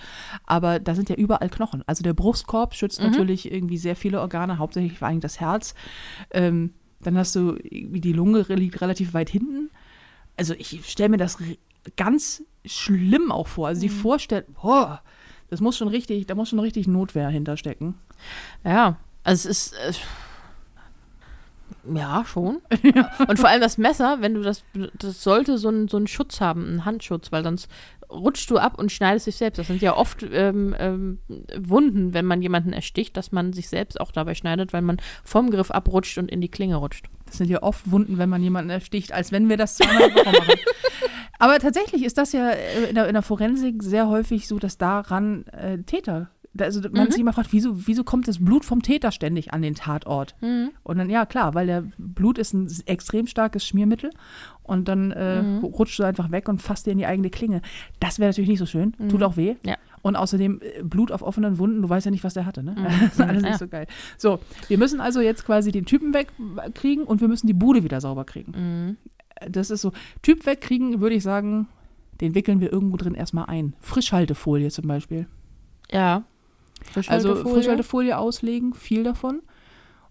[0.46, 1.82] Aber da sind ja überall Knochen.
[1.86, 3.10] Also der Brustkorb schützt Mhm.
[3.10, 5.74] natürlich irgendwie sehr viele Organe, hauptsächlich vor allem das Herz.
[6.30, 9.70] Ähm, dann hast du irgendwie die Lunge liegt relativ weit hinten.
[10.36, 11.38] Also ich stelle mir das
[11.96, 13.68] ganz schlimm auch vor.
[13.68, 13.92] Also die Mhm.
[14.00, 15.02] Vorstellung, boah,
[15.50, 17.94] das muss schon richtig, da muss schon richtig Notwehr hinterstecken.
[18.64, 19.74] Ja, also es ist.
[19.74, 19.92] Äh,
[21.94, 22.60] ja, schon.
[23.28, 24.62] Und vor allem das Messer, wenn du das,
[24.98, 27.68] das sollte so einen, so einen Schutz haben, einen Handschutz, weil sonst
[28.12, 29.58] rutschst du ab und schneidest dich selbst.
[29.58, 31.18] Das sind ja oft ähm, ähm,
[31.58, 35.50] Wunden, wenn man jemanden ersticht, dass man sich selbst auch dabei schneidet, weil man vom
[35.50, 37.06] Griff abrutscht und in die Klinge rutscht.
[37.26, 40.54] Das sind ja oft Wunden, wenn man jemanden ersticht, als wenn wir das zweimal machen.
[41.38, 44.78] Aber tatsächlich ist das ja äh, in der, in der Forensik sehr häufig so, dass
[44.78, 47.10] daran äh, Täter, also man Mhm.
[47.12, 50.34] sich immer fragt, wieso, wieso kommt das Blut vom Täter ständig an den Tatort?
[50.82, 54.10] Und dann, ja klar, weil der Blut ist ein extrem starkes Schmiermittel
[54.62, 55.64] und dann äh, Mhm.
[55.64, 57.62] rutscht du einfach weg und fasst dir in die eigene Klinge.
[58.00, 59.52] Das wäre natürlich nicht so schön, tut auch weh.
[59.54, 59.58] Mhm.
[59.70, 59.76] Ja.
[60.02, 62.72] Und außerdem äh, Blut auf offenen Wunden, du weißt ja nicht, was der hatte, ne?
[62.76, 62.84] Mhm.
[63.00, 63.48] Das ist alles Ja.
[63.50, 63.86] nicht so geil.
[64.18, 68.00] So, wir müssen also jetzt quasi den Typen wegkriegen und wir müssen die Bude wieder
[68.00, 68.52] sauber kriegen.
[68.56, 68.96] Mhm.
[69.50, 71.66] Das ist so, Typ wegkriegen, würde ich sagen,
[72.20, 73.74] den wickeln wir irgendwo drin erstmal ein.
[73.80, 75.26] Frischhaltefolie zum Beispiel.
[75.90, 76.24] Ja.
[77.08, 77.54] Also Frischhaltefolie.
[77.54, 79.42] Frischhaltefolie auslegen, viel davon.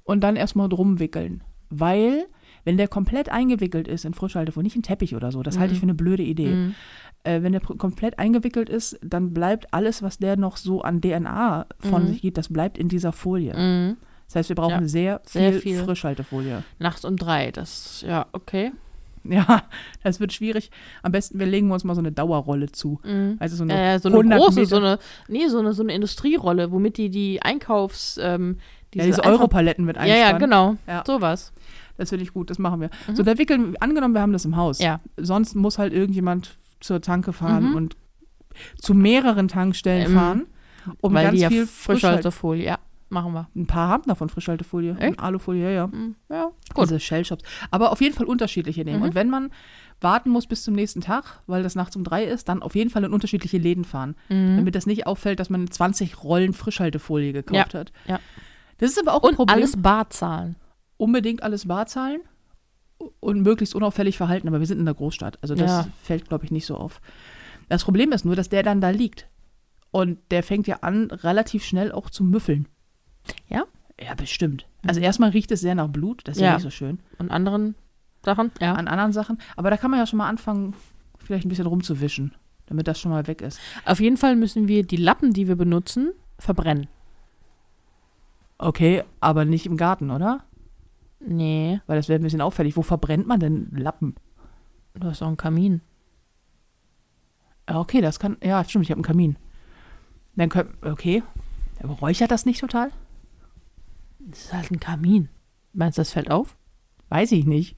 [0.04, 1.44] Und dann erstmal drum wickeln.
[1.70, 2.26] Weil,
[2.66, 5.80] wenn der komplett eingewickelt ist in Frischhaltefolie, nicht in Teppich oder so, das halte ich
[5.80, 6.50] für eine blöde Idee.
[6.50, 6.76] Mhm.
[7.24, 11.68] Äh, wenn der komplett eingewickelt ist, dann bleibt alles, was der noch so an DNA
[11.80, 12.08] von Mhm.
[12.08, 13.56] sich gibt, das bleibt in dieser Folie.
[13.56, 13.98] Mhm.
[14.28, 15.84] Das heißt, wir brauchen Ja, sehr, sehr viel, viel.
[15.84, 16.64] Frischhaltefolie.
[16.80, 17.52] Nachts um drei.
[17.52, 18.72] Das, ja, okay.
[19.30, 19.64] Ja,
[20.04, 20.72] das wird schwierig.
[21.04, 23.00] Am besten, wir legen uns mal so eine Dauerrolle zu.
[23.04, 23.38] Mhm.
[23.40, 25.84] Also so eine, Äh, so eine 100 große, Meter- so eine, nee, so eine, so
[25.84, 28.58] eine Industrierolle, womit die die Einkaufs, ähm,
[28.96, 30.32] ja, diese Europaletten mit Ja, einspannen.
[30.32, 30.76] ja, genau.
[30.88, 31.04] Ja.
[31.06, 31.54] Sowas.
[31.98, 32.90] Das finde ich gut, das machen wir.
[33.14, 34.80] So, da wickeln, angenommen, wir haben das im Haus.
[34.80, 34.86] Mhm.
[34.86, 35.00] Ja.
[35.18, 37.76] Sonst muss halt irgendjemand zur Tanke fahren Mhm.
[37.76, 37.98] und
[38.82, 40.46] zu mehreren Tankstellen Ähm, fahren,
[41.00, 42.80] um Weil ganz die ja viel Frischhaltefolie, ja.
[43.12, 43.50] Machen wir.
[43.56, 44.96] Ein paar haben davon Frischhaltefolie.
[44.98, 45.20] Echt?
[45.20, 45.92] Alufolie, ja, ja.
[45.92, 46.86] Hm, Ja, gut.
[46.86, 47.44] Diese Shellshops.
[47.70, 49.00] Aber auf jeden Fall unterschiedliche nehmen.
[49.00, 49.04] Mhm.
[49.04, 49.52] Und wenn man
[50.00, 52.90] warten muss bis zum nächsten Tag, weil das nachts um drei ist, dann auf jeden
[52.90, 54.16] Fall in unterschiedliche Läden fahren.
[54.30, 54.58] Mhm.
[54.58, 57.92] Damit das nicht auffällt, dass man 20 Rollen Frischhaltefolie gekauft hat.
[58.08, 58.20] ja.
[58.78, 59.58] Das ist aber auch ein Und Problem.
[59.58, 60.56] alles bar zahlen.
[60.98, 62.22] Unbedingt alles bar zahlen
[63.20, 64.48] und möglichst unauffällig verhalten.
[64.48, 65.38] Aber wir sind in der Großstadt.
[65.44, 65.88] Also das Ja.
[66.02, 67.00] fällt, glaube ich, nicht so auf.
[67.70, 69.28] Das Problem ist nur, dass der dann da liegt.
[69.92, 72.68] Und der fängt ja an, relativ schnell auch zu müffeln.
[73.50, 73.64] Ja?
[74.00, 74.66] Ja, bestimmt.
[74.86, 76.54] Also erstmal riecht es sehr nach Blut, das ist ja, Ja.
[76.56, 77.00] nicht so schön.
[77.20, 77.76] Und anderen
[78.24, 78.52] Sachen?
[78.60, 78.74] Ja.
[78.74, 79.38] An anderen Sachen.
[79.56, 80.74] Aber da kann man ja schon mal anfangen,
[81.20, 82.34] vielleicht ein bisschen rumzuwischen,
[82.68, 83.60] damit das schon mal weg ist.
[83.86, 86.88] Auf jeden Fall müssen wir die Lappen, die wir benutzen, verbrennen.
[88.58, 90.44] Okay, aber nicht im Garten, oder?
[91.20, 92.76] Nee, Weil das wäre ein bisschen auffällig.
[92.78, 94.16] Wo verbrennt man denn Lappen?
[94.96, 95.82] du hast auch einen Kamin.
[97.70, 98.38] Ja, okay, das kann.
[98.44, 99.38] Ja, stimmt, ich habe einen Kamin.
[100.36, 100.74] Dann können.
[100.82, 101.24] Okay.
[101.82, 102.92] Aber räuchert das nicht total?
[104.28, 105.30] Das ist halt ein Kamin.
[105.74, 106.56] Meinst du, das fällt auf?
[107.10, 107.76] Weiß ich nicht.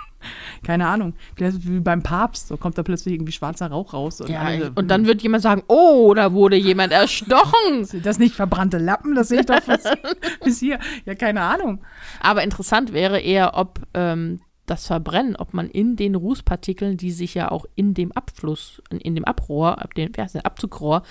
[0.62, 1.14] Keine Ahnung.
[1.36, 2.48] Vielleicht wie beim Papst.
[2.48, 4.20] So kommt da plötzlich irgendwie schwarzer Rauch raus.
[4.20, 7.82] Und, alle so, und dann wird jemand sagen, oh, da wurde jemand erstochen.
[7.84, 9.14] Sind das nicht verbrannte Lappen?
[9.14, 9.84] Das sehe ich doch bis,
[10.44, 10.78] bis hier.
[11.04, 11.84] Ja, keine Ahnung.
[12.20, 17.34] Aber interessant wäre eher, ob ähm, das Verbrennen, ob man in den Rußpartikeln, die sich
[17.34, 21.02] ja auch in dem Abfluss, in, dem Abrohr, ab dem, wie heißt der, Abzugrohr,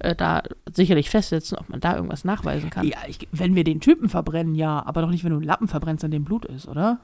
[0.00, 2.86] äh, da sicherlich festsetzen, ob man da irgendwas nachweisen kann.
[2.86, 4.84] Ja, ich, wenn wir den Typen verbrennen, ja.
[4.84, 7.00] Aber doch nicht, wenn du einen Lappen verbrennst, an dem Blut ist, oder?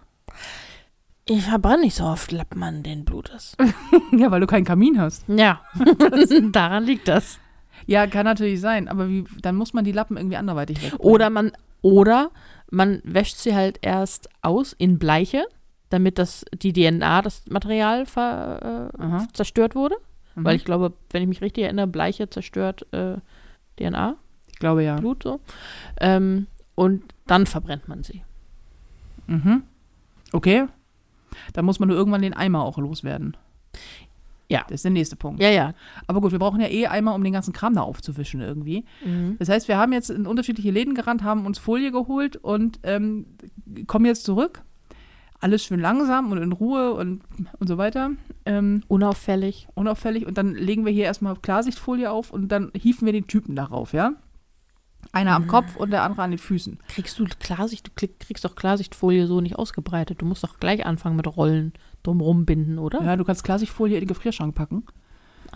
[1.28, 3.56] Ich verbrenne nicht so oft Lappen an den Blutes.
[4.12, 5.24] ja, weil du keinen Kamin hast.
[5.28, 5.60] Ja,
[6.52, 7.40] daran liegt das.
[7.86, 8.88] Ja, kann natürlich sein.
[8.88, 10.94] Aber wie, dann muss man die Lappen irgendwie anderweitig weg.
[10.98, 12.30] Oder man, oder
[12.70, 15.44] man wäscht sie halt erst aus in Bleiche,
[15.90, 19.96] damit das, die DNA, das Material ver, äh, zerstört wurde.
[20.36, 20.44] Mhm.
[20.44, 23.16] Weil ich glaube, wenn ich mich richtig erinnere, Bleiche zerstört äh,
[23.78, 24.16] DNA,
[24.48, 24.96] Ich glaube ja.
[24.96, 25.40] Blut so.
[26.00, 28.22] Ähm, und dann verbrennt man sie.
[29.26, 29.62] Mhm.
[30.32, 30.66] Okay.
[31.52, 33.36] Dann muss man nur irgendwann den Eimer auch loswerden.
[34.48, 34.62] Ja.
[34.64, 35.42] Das ist der nächste Punkt.
[35.42, 35.74] Ja, ja.
[36.06, 38.84] Aber gut, wir brauchen ja eh Eimer, um den ganzen Kram da aufzuwischen irgendwie.
[39.04, 39.36] Mhm.
[39.38, 43.26] Das heißt, wir haben jetzt in unterschiedliche Läden gerannt, haben uns Folie geholt und ähm,
[43.86, 44.62] kommen jetzt zurück.
[45.40, 47.20] Alles schön langsam und in Ruhe und,
[47.58, 48.12] und so weiter.
[48.46, 49.68] Ähm, Unauffällig.
[49.74, 50.26] unauffällig.
[50.26, 53.92] Und dann legen wir hier erstmal Klarsichtfolie auf und dann hieven wir den Typen darauf,
[53.92, 54.12] ja?
[55.12, 56.78] Einer am Kopf und der andere an den Füßen.
[56.88, 60.20] Kriegst du Klarsicht, du krieg- kriegst doch Klarsichtfolie so nicht ausgebreitet.
[60.20, 61.72] Du musst doch gleich anfangen mit Rollen
[62.02, 63.02] drumrum binden, oder?
[63.02, 64.84] Ja, du kannst Klarsichtfolie in den Gefrierschrank packen.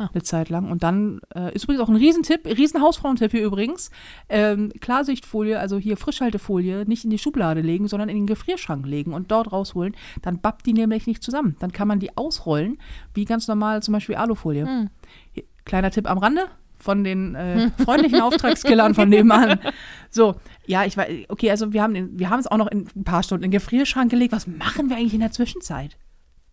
[0.01, 0.09] Ah.
[0.15, 0.71] Eine Zeit lang.
[0.71, 3.91] Und dann äh, ist übrigens auch ein Riesentipp, Riesenhausfrauentipp hier übrigens.
[4.31, 9.13] Ähm, Klarsichtfolie, also hier Frischhaltefolie, nicht in die Schublade legen, sondern in den Gefrierschrank legen
[9.13, 9.95] und dort rausholen.
[10.23, 11.57] Dann bappt die nämlich nicht zusammen.
[11.59, 12.79] Dann kann man die ausrollen,
[13.13, 14.65] wie ganz normal zum Beispiel Alufolie.
[14.65, 14.89] Hm.
[15.33, 16.47] Hier, Kleiner Tipp am Rande
[16.79, 19.61] von den äh, freundlichen Auftragskillern von nebenan.
[20.13, 20.35] So,
[20.67, 23.05] ja, ich weiß, okay, also wir haben, den, wir haben es auch noch in ein
[23.05, 24.33] paar Stunden in den Gefrierschrank gelegt.
[24.33, 25.97] Was machen wir eigentlich in der Zwischenzeit?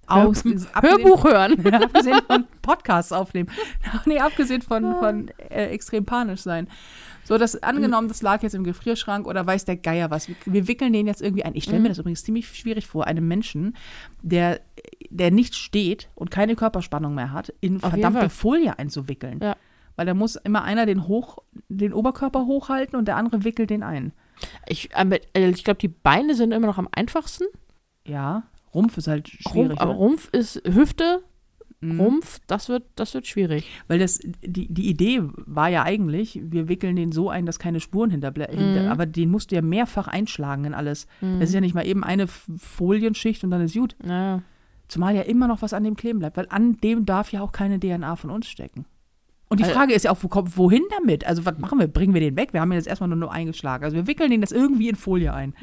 [0.08, 1.66] Aus, Hörbuch hören.
[1.74, 3.50] abgesehen von Podcasts aufnehmen.
[4.06, 6.68] nee, abgesehen von, von äh, extrem panisch sein.
[7.26, 10.30] So, das angenommen, das lag jetzt im Gefrierschrank oder weiß der Geier was.
[10.30, 11.56] Wir, wir wickeln den jetzt irgendwie ein.
[11.56, 13.76] Ich stelle mir das übrigens ziemlich schwierig vor, einem Menschen,
[14.22, 14.62] der,
[15.10, 18.30] der nicht steht und keine Körperspannung mehr hat, in Auf verdammte.
[18.30, 19.42] Folie einzuwickeln.
[19.44, 19.58] Ja.
[19.98, 23.84] Weil da muss immer einer den, hoch, den Oberkörper hochhalten und der andere wickelt den
[23.84, 24.14] ein.
[24.68, 27.44] Ich, aber, äh, ich glaube, die Beine sind immer noch am einfachsten.
[28.06, 28.44] Ja,
[28.78, 29.82] Rumpf ist halt Rumpf, schwierig.
[29.82, 30.00] aber oder?
[30.00, 31.22] Rumpf ist Hüfte,
[31.80, 32.00] Mhm.
[32.02, 33.70] Rumpf, das wird, das wird schwierig.
[33.88, 37.80] Weil das, die, die Idee war ja eigentlich, wir wickeln den so ein, dass keine
[37.80, 38.88] Spuren hinterble hinter, Mhm.
[38.92, 41.06] aber den musst du ja mehrfach einschlagen in alles.
[41.22, 43.96] Das ist ja nicht mal eben eine Folienschicht und dann ist gut.
[44.04, 44.42] Ja.
[44.88, 47.52] Zumal ja immer noch was an dem kleben bleibt, weil an dem darf ja auch
[47.52, 48.86] keine DNA von uns stecken.
[49.50, 51.26] Und die Also- Frage ist ja auch, wo kommt, wohin damit?
[51.26, 51.88] Also was machen wir?
[51.88, 52.52] Bringen wir den weg?
[52.54, 53.84] Wir haben ihn jetzt erstmal nur, nur eingeschlagen.
[53.86, 55.54] Also wir wickeln den jetzt irgendwie in Folie ein.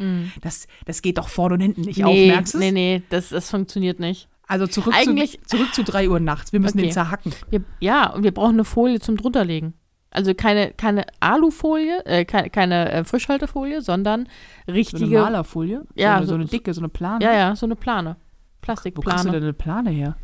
[0.42, 2.58] Das, das geht doch vorne und hinten nicht auf, Nee, merkst du?
[2.58, 4.28] nee, nee, das, das funktioniert nicht.
[4.46, 6.52] Also zurück, Eigentlich- zu, zurück zu 3 Uhr nachts.
[6.52, 6.88] Wir müssen Okay.
[6.88, 7.32] den zerhacken.
[7.50, 9.74] Wir, ja, und wir brauchen eine Folie zum drunterlegen.
[10.10, 14.30] Also keine, keine Alufolie, äh, keine, keine äh, Frischhaltefolie, sondern So
[14.68, 15.18] eine richtige.
[15.18, 15.82] Malerfolie?
[15.94, 17.24] Ja, so, eine, so so- eine dicke, so eine Plane?
[17.24, 18.16] ja, ja, so eine Plane.
[18.16, 19.30] Wo kriegst du Plastikplane.
[19.32, 20.16] denn eine Plane her?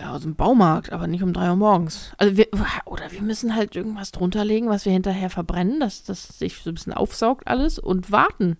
[0.00, 2.12] Ja, aus dem Baumarkt, aber nicht um drei Uhr morgens.
[2.16, 2.46] Also wir,
[2.86, 6.74] oder wir müssen halt irgendwas drunterlegen, was wir hinterher verbrennen, dass das sich so ein
[6.74, 8.56] bisschen aufsaugt alles und warten.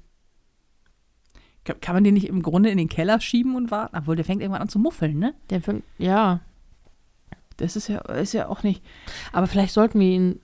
[1.64, 3.96] Kann, kann man den nicht im Grunde in den Keller schieben und warten?
[3.96, 5.34] Obwohl, der fängt irgendwann an zu muffeln, ne?
[5.48, 6.40] Der fängt, ja,
[7.56, 8.82] Das ist ja, ist ja auch nicht.
[9.32, 10.40] aber vielleicht sollten wir ihn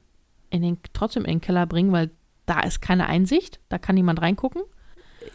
[0.51, 2.11] in den, trotzdem in den Keller bringen, weil
[2.47, 4.63] da ist keine Einsicht, da kann niemand reingucken.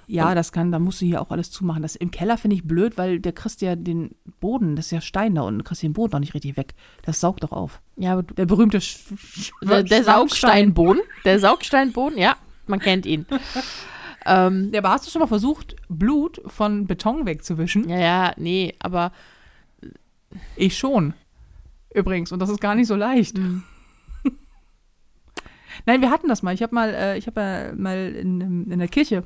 [0.08, 1.82] Ja, das kann, da musst du hier auch alles zumachen.
[1.82, 5.02] Das im Keller finde ich blöd, weil der kriegst ja den Boden, das ist ja
[5.02, 6.74] Stein da unten, du kriegst den Boden noch nicht richtig weg.
[7.04, 7.82] Das saugt doch auf.
[7.96, 11.02] Ja, aber du, Der berühmte Sch Sch der, der Saugsteinboden.
[11.26, 12.36] Der Saugsteinboden, ja,
[12.68, 13.26] man kennt ihn.
[14.26, 17.88] ähm, Ja, aber hast du schon mal versucht, Blut von Beton wegzuwischen?
[17.90, 19.12] ja, ja, nee, aber
[20.56, 21.14] Ich schon.
[21.94, 23.38] Übrigens, und das ist gar nicht so leicht.
[23.38, 23.64] Mhm.
[25.86, 26.54] Nein, wir hatten das mal.
[26.54, 29.24] Ich habe mal, äh, ich habe äh, mal in, in der Kirche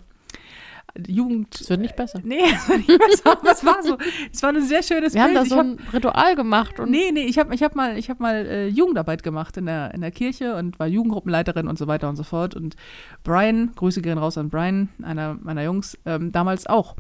[1.08, 1.60] Jugend.
[1.60, 2.20] es wird nicht besser.
[2.24, 3.98] Nee, es war nicht besser, aber es war so.
[4.32, 5.38] Es war ein sehr schönes Wir haben Bild.
[5.40, 7.98] da Ich so hab- ein Ritual gemacht und Nee, nee, ich habe ich hab mal,
[7.98, 11.78] ich hab mal äh, Jugendarbeit gemacht in der, in der Kirche und war Jugendgruppenleiterin und
[11.78, 12.56] so weiter und so fort.
[12.56, 12.76] Und
[13.24, 16.96] Brian, Grüße gehen raus an Brian, einer meiner Jungs, ähm, damals auch.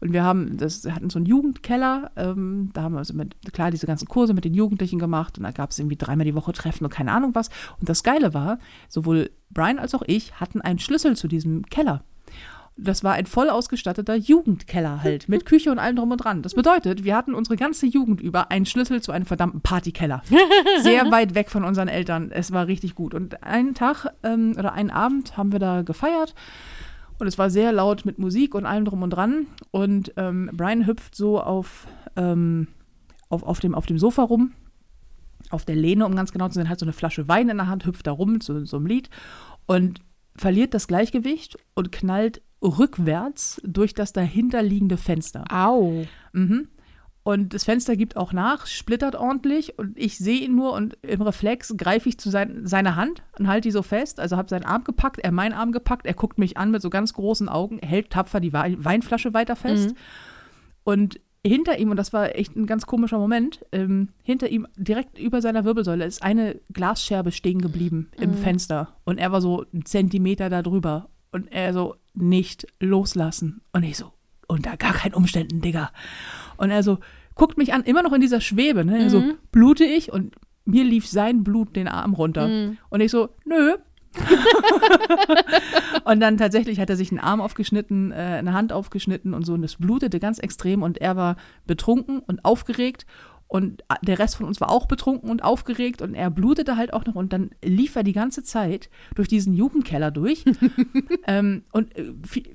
[0.00, 3.70] Und wir haben, das hatten so einen Jugendkeller, ähm, da haben wir also mit, klar
[3.70, 6.52] diese ganzen Kurse mit den Jugendlichen gemacht und da gab es irgendwie dreimal die Woche
[6.52, 7.48] Treffen und keine Ahnung was.
[7.80, 8.58] Und das Geile war,
[8.88, 12.04] sowohl Brian als auch ich hatten einen Schlüssel zu diesem Keller.
[12.80, 16.42] Das war ein voll ausgestatteter Jugendkeller halt, mit Küche und allem drum und dran.
[16.42, 20.22] Das bedeutet, wir hatten unsere ganze Jugend über einen Schlüssel zu einem verdammten Partykeller.
[20.82, 22.30] Sehr weit weg von unseren Eltern.
[22.30, 23.14] Es war richtig gut.
[23.14, 26.36] Und einen Tag ähm, oder einen Abend haben wir da gefeiert.
[27.18, 29.48] Und es war sehr laut mit Musik und allem drum und dran.
[29.72, 32.68] Und ähm, Brian hüpft so auf, ähm,
[33.28, 34.52] auf, auf, dem, auf dem Sofa rum,
[35.50, 37.66] auf der Lehne, um ganz genau zu sein, hat so eine Flasche Wein in der
[37.66, 39.10] Hand, hüpft da rum zu so einem Lied
[39.66, 40.00] und
[40.36, 45.44] verliert das Gleichgewicht und knallt rückwärts durch das dahinterliegende Fenster.
[45.50, 46.04] Au.
[46.32, 46.68] Mhm.
[47.22, 51.20] Und das Fenster gibt auch nach, splittert ordentlich und ich sehe ihn nur und im
[51.20, 54.18] Reflex greife ich zu sein, seiner Hand und halte die so fest.
[54.18, 56.88] Also habe seinen Arm gepackt, er meinen Arm gepackt, er guckt mich an mit so
[56.88, 59.94] ganz großen Augen, hält tapfer die Wei- Weinflasche weiter fest.
[60.84, 65.18] Und hinter ihm, und das war echt ein ganz komischer Moment, ähm, hinter ihm, direkt
[65.18, 68.96] über seiner Wirbelsäule, ist eine Glasscherbe stehen geblieben im Fenster.
[69.04, 71.10] Und er war so einen Zentimeter da drüber.
[71.30, 73.62] Und er so, nicht loslassen.
[73.72, 74.12] Und ich so,
[74.46, 75.90] unter gar keinen Umständen, Digga.
[76.56, 76.98] Und er so,
[77.34, 78.98] guckt mich an, immer noch in dieser Schwebe, ne?
[78.98, 80.12] Er so, blute ich?
[80.12, 82.48] Und mir lief sein Blut den Arm runter.
[82.90, 83.76] Und ich so, nö.
[86.04, 89.54] und dann tatsächlich hat er sich einen Arm aufgeschnitten, äh, eine Hand aufgeschnitten und so.
[89.54, 90.82] Und es blutete ganz extrem.
[90.82, 93.06] Und er war betrunken und aufgeregt.
[93.48, 96.02] Und der Rest von uns war auch betrunken und aufgeregt.
[96.02, 97.14] Und er blutete halt auch noch.
[97.14, 100.44] Und dann lief er die ganze Zeit durch diesen Jugendkeller durch.
[101.26, 102.12] ähm, und äh,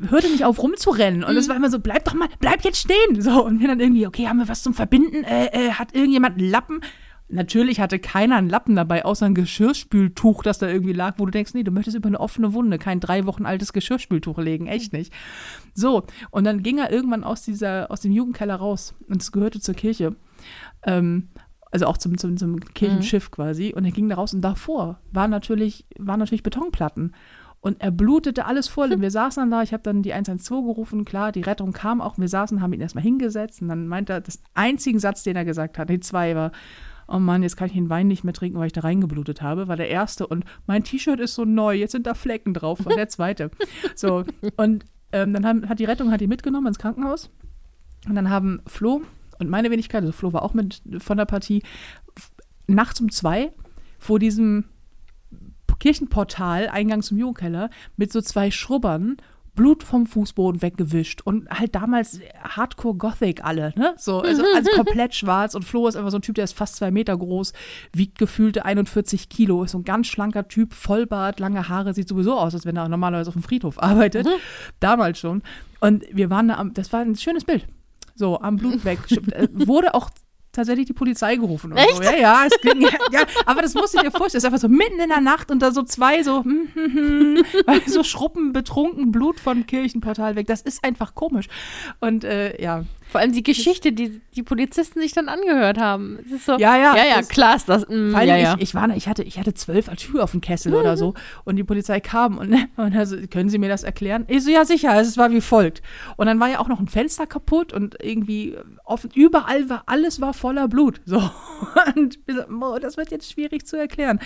[0.08, 1.24] hörte nicht auf rumzurennen.
[1.24, 3.22] Und es war immer so, bleib doch mal, bleib jetzt stehen.
[3.22, 5.24] So, und wir dann irgendwie, okay, haben wir was zum Verbinden?
[5.24, 6.82] Äh, äh, hat irgendjemand einen Lappen?
[7.30, 11.32] Natürlich hatte keiner einen Lappen dabei, außer ein Geschirrspültuch, das da irgendwie lag, wo du
[11.32, 14.94] denkst, nee, du möchtest über eine offene Wunde kein drei Wochen altes Geschirrspültuch legen, echt
[14.94, 15.12] nicht.
[15.74, 19.60] So, und dann ging er irgendwann aus, dieser, aus dem Jugendkeller raus und es gehörte
[19.60, 20.16] zur Kirche.
[20.86, 21.30] Ähm,
[21.72, 23.74] also auch zum, zum, zum Kirchenschiff quasi.
[23.76, 27.14] Und er ging da raus und davor waren natürlich, waren natürlich Betonplatten.
[27.62, 28.92] Und er blutete alles voll.
[28.92, 29.64] Und wir saßen dann da.
[29.64, 31.06] Ich habe dann die 112 gerufen.
[31.06, 32.18] Klar, die Rettung kam auch.
[32.18, 33.62] Wir saßen, haben ihn erstmal hingesetzt.
[33.62, 36.52] Und dann meinte er, das einzigen Satz, den er gesagt hat, die zwei war,
[37.08, 39.70] oh Mann, jetzt kann ich den Wein nicht mehr trinken, weil ich da reingeblutet habe,
[39.70, 40.28] war der erste.
[40.28, 42.86] Und mein T-Shirt ist so neu, jetzt sind da Flecken drauf.
[42.86, 43.50] War der zweite.
[43.96, 44.26] So,
[44.58, 47.30] und ähm, dann haben, hat die Rettung hat die mitgenommen ins Krankenhaus.
[48.08, 49.04] Und dann haben Flo
[49.40, 51.64] und meine Wenigkeit, also Flo war auch mit von der Partie,
[52.68, 53.52] nachts um zwei
[54.00, 54.66] vor diesem
[55.80, 59.18] Kirchenportal, Eingang zum Jugendkeller, mit so zwei Schrubbern
[59.56, 63.94] Blut vom Fußboden weggewischt und halt damals Hardcore Gothic alle, ne?
[63.98, 66.78] So, also, also komplett schwarz und Flo ist einfach so ein Typ, der ist fast
[66.78, 67.54] zwei Meter groß,
[67.94, 72.34] wiegt gefühlte 41 Kilo, ist so ein ganz schlanker Typ, Vollbart, lange Haare, sieht sowieso
[72.40, 74.28] aus, als wenn er normalerweise auf dem Friedhof arbeitet.
[74.80, 75.44] Damals schon.
[75.80, 77.68] Und wir waren da am, das war ein schönes Bild.
[78.16, 79.00] So, am Blut weg.
[79.12, 80.10] Äh, Wurde auch
[80.54, 82.04] tatsächlich die Polizei gerufen und so.
[82.04, 84.38] Ja, ja, ging, ja, aber das musst du dir vorstellen.
[84.38, 87.44] Es ist einfach so mitten in der Nacht und da so zwei so, hm, hm,
[87.66, 90.48] hm, so Schruppen betrunken Blut vom Kirchenportal weg.
[90.48, 91.48] Das ist einfach komisch.
[92.00, 96.18] Und äh, ja, Vor allem die Geschichte, die die Polizisten sich dann angehört haben.
[96.26, 97.88] Es ist so, Ja, ja, Ja, ja, das- klar ist das.
[97.88, 98.56] mm, ja, ja.
[98.56, 101.14] ich, ich, war, ich, hatte, ich hatte zwölf Atü auf dem Kessel oder so
[101.46, 104.26] und die Polizei kam und, und also, können Sie mir das erklären?
[104.28, 105.82] Ich so, ja sicher, es war wie folgt.
[106.18, 110.20] Und dann war ja auch noch ein Fenster kaputt und irgendwie offen, überall war, alles
[110.20, 111.00] war voller Blut.
[111.06, 111.18] So.
[111.96, 114.20] Und so, "Mo, das wird jetzt schwierig zu erklären.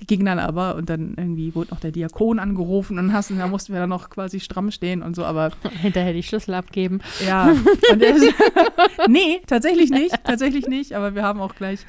[0.00, 3.46] Die gingen dann aber und dann irgendwie wurde noch der Diakon angerufen und hast, da
[3.46, 7.00] mussten wir dann noch quasi stramm stehen und so, aber Hinterher die Schlüssel abgeben.
[7.26, 7.52] ja,
[7.92, 8.21] und er ist,
[9.08, 11.80] nee, tatsächlich nicht, tatsächlich nicht, aber wir haben auch gleich,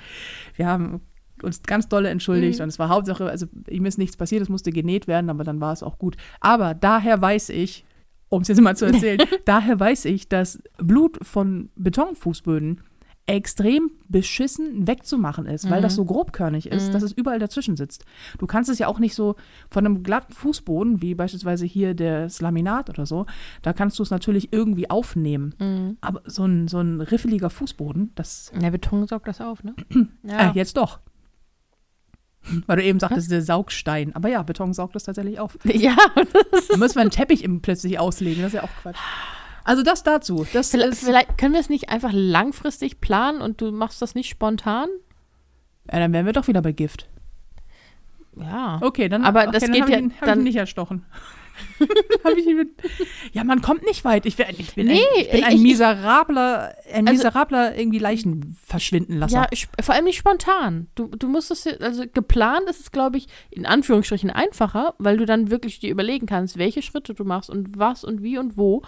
[0.56, 1.02] wir haben
[1.42, 4.72] uns ganz dolle entschuldigt und es war Hauptsache, also ihm ist nichts passiert, es musste
[4.72, 6.16] genäht werden, aber dann war es auch gut.
[6.40, 7.86] Aber daher weiß ich,
[8.30, 12.82] um es jetzt mal zu erzählen, daher weiß ich, dass Blut von Betonfußböden
[13.26, 18.04] extrem beschissen wegzumachen ist, weil das so grobkörnig ist, dass es überall dazwischen sitzt.
[18.38, 19.36] Du kannst es ja auch nicht so
[19.70, 23.26] von einem glatten Fußboden, wie beispielsweise hier das Laminat oder so,
[23.62, 25.98] da kannst du es natürlich irgendwie aufnehmen.
[26.02, 29.74] Aber so ein, so ein riffeliger Fußboden, das Der Beton saugt das auf, ne?
[30.28, 31.00] äh, jetzt doch.
[32.68, 34.14] Weil du eben sagtest, der Saugstein.
[34.16, 35.58] Aber ja, Beton saugt das tatsächlich auf.
[35.64, 38.42] ja, Da müssen wir einen Teppich plötzlich auslegen.
[38.44, 39.00] Das ist ja auch Quatsch.
[39.64, 40.46] Also das dazu.
[40.54, 44.30] Das vielleicht, vielleicht können wir es nicht einfach langfristig planen und du machst das nicht
[44.30, 44.90] spontan?
[45.92, 47.10] ja, dann wären wir doch wieder bei Gift.
[48.38, 48.80] Ja.
[48.82, 51.06] Okay, dann, Aber okay, das dann geht hab ich ja ihn, ich ihn nicht erstochen.
[52.24, 52.70] hab ich mit,
[53.32, 54.26] ja, man kommt nicht weit.
[54.26, 58.00] Ich, wär, ich bin Nee, ein, ich bin ein ich- miserabler, ein Also- miserabler irgendwie
[58.00, 59.36] Leichen verschwinden lassen.
[59.36, 59.48] Ja,
[59.82, 60.88] vor allem nicht spontan.
[60.96, 65.26] Du, du musst es, also geplant ist es, glaube ich, in Anführungsstrichen einfacher, weil du
[65.26, 68.82] dann wirklich dir überlegen kannst, welche Schritte du machst und was und wie und wo.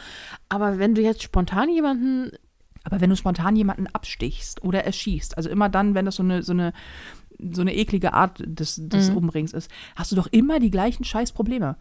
[0.49, 2.31] Aber wenn du jetzt spontan jemanden,
[2.83, 6.43] Aber wenn du spontan jemanden abstichst oder erschießt, also immer dann, wenn das so eine,
[6.43, 6.71] so eine,
[7.51, 9.17] so eine eklige Art des, des Mhm.
[9.17, 11.77] Umbringens ist, hast du doch immer die gleichen scheiß Probleme.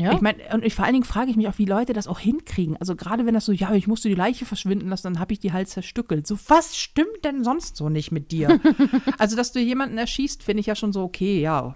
[0.00, 2.06] Ja, Ich meine, und ich, vor allen Dingen frage ich mich auch, wie Leute das
[2.06, 2.76] auch hinkriegen.
[2.78, 5.38] Also gerade wenn das so, ja, ich musste die Leiche verschwinden lassen, dann habe ich
[5.40, 6.26] die halt zerstückelt.
[6.26, 8.60] So, was stimmt denn sonst so nicht mit dir?
[9.18, 11.74] also, dass du jemanden erschießt, finde ich ja schon so, okay, ja,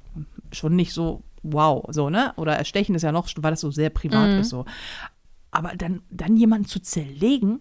[0.52, 2.32] schon nicht so, wow, so, ne?
[2.36, 4.38] Oder erstechen ist ja noch, weil das so sehr privat Mhm.
[4.40, 4.64] ist, so.
[5.50, 7.60] Aber dann, dann jemanden zu zerlegen,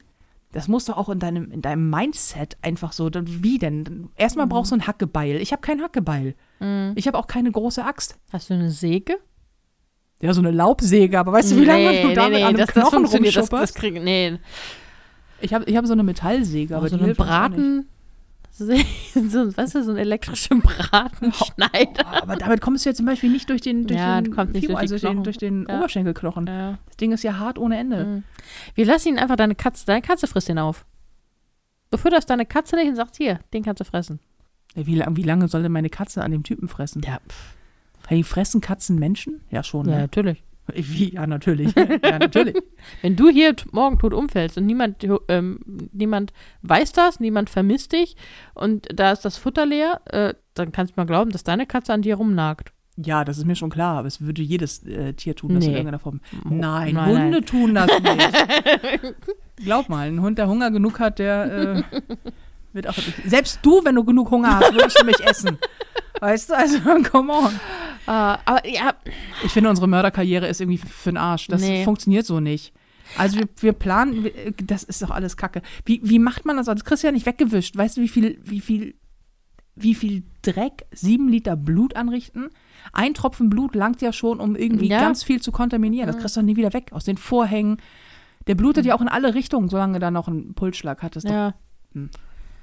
[0.54, 4.10] das muss doch auch in deinem, in deinem Mindset einfach so, dann, wie denn?
[4.18, 5.38] Erstmal brauchst du ein Hackebeil.
[5.38, 6.36] Ich habe kein Hackebeil.
[6.60, 6.92] Mhm.
[6.96, 8.18] Ich habe auch keine große Axt.
[8.34, 9.18] hast du eine Säge?
[10.22, 12.76] Ja, so eine Laubsäge, aber weißt du, wie lange du damit an einem das, das
[12.76, 13.36] Knochen funktioniert.
[13.36, 13.76] Das, das rumschupperst?
[13.76, 14.38] krieg, nee,
[15.42, 17.18] Ich habe ich hab so eine Metallsäge, aber aber so nicht.
[17.18, 17.88] Braten,
[18.54, 22.06] so, weißt du, so einen elektrischen Bratenschneider.
[22.06, 24.52] Oh, aber damit kommst du ja zum Beispiel nicht durch den, durch Ja, den Fibro,
[24.54, 25.78] durch also den, durch den Ja.
[25.80, 26.48] Oberschenkelknochen.
[26.48, 26.78] Ja.
[26.86, 28.06] Das Ding ist ja hart ohne Ende.
[28.06, 28.24] Mhm.
[28.76, 30.86] Wir lassen ihn einfach deine Katze, deine Katze frisst ihn auf.
[31.90, 34.20] Du fütterst deine Katze nicht und sagst, hier, den kannst du fressen.
[34.76, 37.02] Wie, wie lange soll denn meine Katze an dem Typen fressen?
[37.06, 37.20] Ja,
[38.12, 39.40] Hey, fressen Katzen Menschen?
[39.52, 39.88] Ja, schon.
[39.88, 40.02] ja Ne?
[40.02, 40.44] natürlich.
[40.74, 41.14] Wie?
[41.14, 41.74] Ja, natürlich.
[42.04, 42.56] ja, natürlich.
[43.02, 44.98] Wenn du hier morgen tot umfällst und niemand,
[45.30, 45.60] ähm,
[45.94, 48.18] niemand weiß das, niemand vermisst dich
[48.54, 51.94] und da ist das Futter leer, äh, dann kannst du mal glauben, dass deine Katze
[51.94, 52.74] an dir rumnagt.
[52.98, 55.72] Ja, das ist mir schon klar, aber es würde jedes äh, Tier tun, das in
[55.72, 55.78] Nee.
[55.78, 56.20] irgendeiner Form.
[56.50, 57.46] Nein, nein, Hunde nein.
[57.46, 59.16] tun das nicht.
[59.64, 62.02] Glaub mal, ein Hund, der Hunger genug hat, der äh,
[62.74, 62.96] wird auch.
[63.26, 65.58] Selbst du, wenn du genug Hunger hast, würdest du mich essen.
[66.20, 66.78] Weißt du, also,
[67.12, 67.60] come on.
[68.08, 68.94] Äh, aber ja,
[69.44, 71.48] Ich finde, unsere Mörderkarriere ist irgendwie für den Arsch.
[71.48, 71.84] Das Nee.
[71.84, 72.74] funktioniert so nicht.
[73.18, 74.30] Also wir, wir planen,
[74.64, 75.62] das ist doch alles Kacke.
[75.86, 76.66] Wie, wie macht man das?
[76.68, 77.76] Das kriegst du ja nicht weggewischt.
[77.78, 78.96] Weißt du, wie viel, wie viel,
[79.76, 82.50] wie viel Dreck sieben Liter Blut anrichten?
[82.94, 85.00] Ein Tropfen Blut langt ja schon, um irgendwie Ja.
[85.00, 86.08] ganz viel zu kontaminieren.
[86.08, 87.78] Das kriegst du doch nie wieder weg aus den Vorhängen.
[88.48, 91.16] Der blutet ja auch in alle Richtungen, solange da noch ein Pulsschlag hat.
[91.16, 91.54] Das ist doch ja.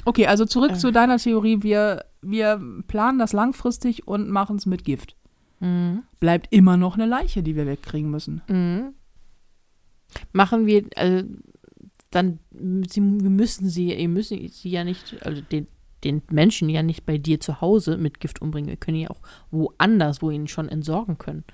[0.04, 0.76] Okay, also zurück Äh.
[0.76, 1.62] zu deiner Theorie.
[1.62, 5.14] Wir, wir planen das langfristig und machen es mit Gift.
[5.60, 6.04] Mhm.
[6.20, 8.42] Bleibt immer noch eine Leiche, die wir wegkriegen müssen.
[8.48, 8.94] Mhm.
[10.32, 11.24] Machen wir, also
[12.10, 12.38] dann,
[12.88, 15.66] sie, wir müssen sie, ihr müssen sie ja nicht, also den,
[16.04, 18.70] den Menschen ja nicht bei dir zu Hause mit Gift umbringen.
[18.70, 21.44] Wir können ja auch woanders, wo wir ihn schon entsorgen können.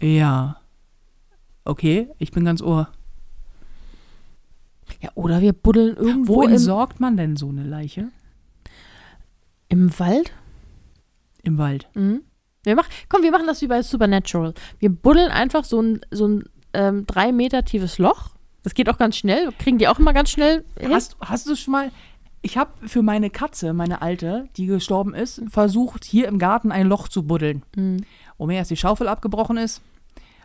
[0.00, 0.60] Ja.
[1.64, 2.88] Okay, ich bin ganz ohr.
[5.00, 8.10] Ja, oder wir buddeln irgendwo Wo entsorgt man denn so eine Leiche?
[9.68, 10.32] im Wald.
[11.42, 11.88] Im Wald.
[11.94, 12.22] Mhm.
[12.64, 14.54] Wir mach, komm, wir machen das wie bei Supernatural.
[14.78, 18.30] Wir buddeln einfach so ein, so ein ähm, drei Meter tiefes Loch.
[18.62, 19.50] Das geht auch ganz schnell.
[19.58, 20.92] Kriegen die auch immer ganz schnell hin.
[20.92, 21.90] Hast, hast du schon mal.
[22.40, 26.86] Ich habe für meine Katze, meine alte, die gestorben ist, versucht, hier im Garten ein
[26.86, 27.62] Loch zu buddeln.
[27.74, 28.04] Mhm.
[28.36, 29.82] Wo mir erst die Schaufel abgebrochen ist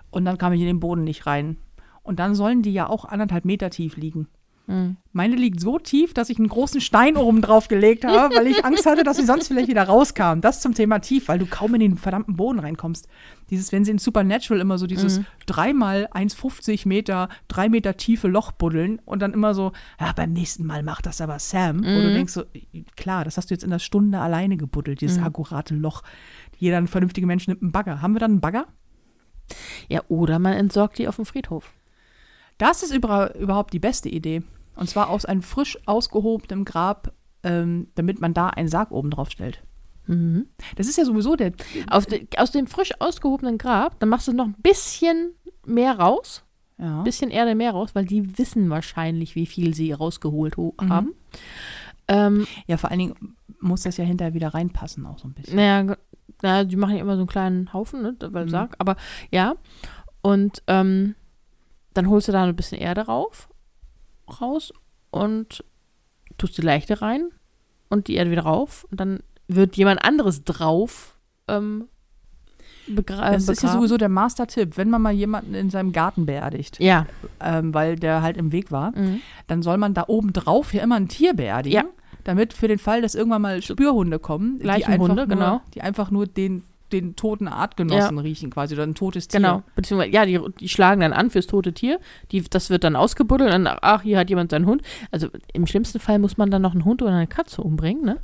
[0.10, 1.58] und dann kam ich in den Boden nicht rein.
[2.02, 4.28] Und dann sollen die ja auch anderthalb Meter tief liegen.
[4.66, 4.98] Mhm.
[5.12, 8.64] Meine liegt so tief, dass ich einen großen Stein oben drauf gelegt habe, weil ich
[8.64, 10.40] Angst hatte, dass sie sonst vielleicht wieder rauskam.
[10.40, 13.08] Das zum Thema tief, weil du kaum in den verdammten Boden reinkommst.
[13.50, 18.52] Dieses, wenn sie in Supernatural immer so dieses dreimal 1,50 Meter, drei Meter tiefe Loch
[18.54, 21.84] buddeln und dann immer so, ja, beim nächsten Mal macht das aber Sam.
[21.84, 22.44] Wo du denkst so,
[22.96, 26.04] klar, das hast du jetzt in einer Stunde alleine gebuddelt, dieses akkurate Loch.
[26.58, 28.02] Jeder vernünftige Mensch nimmt einen Bagger.
[28.02, 28.68] Haben wir dann einen Bagger?
[29.90, 31.74] Ja, oder man entsorgt die auf dem Friedhof.
[32.68, 34.42] Das ist überha- überhaupt die beste Idee.
[34.76, 39.30] Und zwar aus einem frisch ausgehobenen Grab, ähm, damit man da einen Sarg oben drauf
[39.30, 39.62] stellt.
[40.08, 40.48] Mhm.
[40.76, 41.52] Das ist ja sowieso der.
[41.52, 45.34] De, aus dem frisch ausgehobenen Grab, dann machst du noch ein bisschen
[45.66, 46.44] mehr raus,
[46.78, 47.00] Ja.
[47.00, 50.90] ein bisschen Erde mehr raus, weil die wissen wahrscheinlich, wie viel sie rausgeholt ho- Mhm.
[50.90, 51.14] haben.
[52.08, 55.56] Ähm, ja, vor allen Dingen muss das ja hinterher wieder reinpassen, auch so ein bisschen.
[55.56, 55.96] naja,
[56.42, 58.50] naja, die machen ja immer so einen kleinen Haufen, ne, weil Mhm.
[58.50, 58.96] Sarg, aber
[59.32, 59.56] ja.
[60.22, 61.16] Und ähm,
[61.94, 63.50] dann holst du da ein bisschen Erde rauf,
[64.42, 64.74] raus
[65.12, 65.64] und
[66.38, 67.30] tust die Leichte rein
[67.90, 71.18] und die Erde wieder rauf und dann wird jemand anderes drauf
[71.48, 71.88] ähm,
[72.88, 73.78] begra Das ist ja begraben.
[73.80, 77.06] sowieso der Master-Tipp, wenn man mal jemanden in seinem Garten beerdigt, Ja.
[77.40, 79.22] ähm, weil der halt im Weg war, Mhm.
[79.48, 81.86] dann soll man da oben drauf ja immer ein Tier beerdigen, Ja.
[82.24, 85.62] damit für den Fall, dass irgendwann mal Spürhunde kommen, die einfach, Leichenhunde, nur, genau.
[85.74, 86.64] die einfach nur den,
[86.94, 89.40] den toten Artgenossen riechen quasi oder ein totes Tier.
[89.40, 89.64] Genau.
[89.76, 92.00] Beziehungsweise, ja, die, die schlagen dann an fürs tote Tier.
[92.32, 94.82] Die, das wird dann ausgebuddelt und dann, ach, hier hat jemand seinen Hund.
[95.12, 98.20] Also im schlimmsten Fall muss man dann noch einen Hund oder eine Katze umbringen, ne?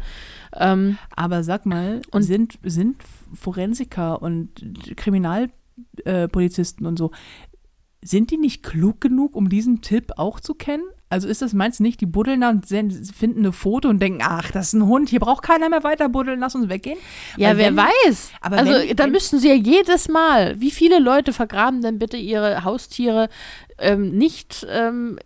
[0.55, 2.97] Ähm, Aber sag mal, Und- sind, sind
[3.33, 4.49] Forensiker und
[4.97, 7.11] Kriminalpolizisten äh, und so,
[8.01, 10.83] sind die nicht klug genug, um diesen Tipp auch zu kennen?
[11.11, 14.19] Also ist das, meinst du nicht, die buddeln da und finden eine Foto und denken,
[14.23, 16.99] ach, das ist ein Hund, hier braucht keiner mehr weiter buddeln, lass uns weggehen?
[17.35, 18.31] ja, Weil wer wenn- weiß.
[18.41, 21.97] aber also wenn- da wenn- müssten sie ja jedes Mal, wie viele Leute vergraben denn
[21.97, 23.29] bitte ihre Haustiere
[23.79, 25.17] ähm, nicht ähm,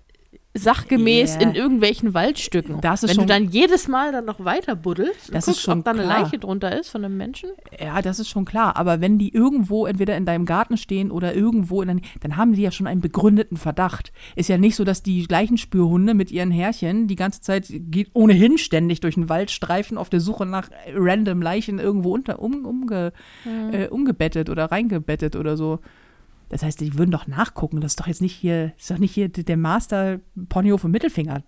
[0.55, 1.41] sachgemäß Yeah.
[1.49, 2.79] in irgendwelchen Waldstücken?
[2.81, 5.61] Das ist Wenn schon- du dann jedes Mal dann noch weiter buddelst Das ist guckst,
[5.61, 6.21] schon ob da eine klar.
[6.21, 7.49] Leiche drunter ist von einem Menschen.
[7.79, 8.75] Ja, das ist schon klar.
[8.75, 12.61] Aber wenn die irgendwo entweder in deinem Garten stehen oder irgendwo in dann haben die
[12.61, 14.11] ja schon einen begründeten Verdacht.
[14.35, 18.09] Ist ja nicht so, dass die gleichen Spürhunde mit ihren Härchen die ganze Zeit geht
[18.13, 22.65] ohnehin ständig durch den Wald streifen auf der Suche nach random Leichen irgendwo unter, um,
[22.65, 23.11] umge,
[23.71, 25.79] äh, umgebettet oder reingebettet oder so.
[26.53, 27.81] Das heißt, die würden doch nachgucken.
[27.81, 31.41] Das ist doch jetzt nicht hier, ist doch nicht hier der Master Ponyhof und Mittelfinger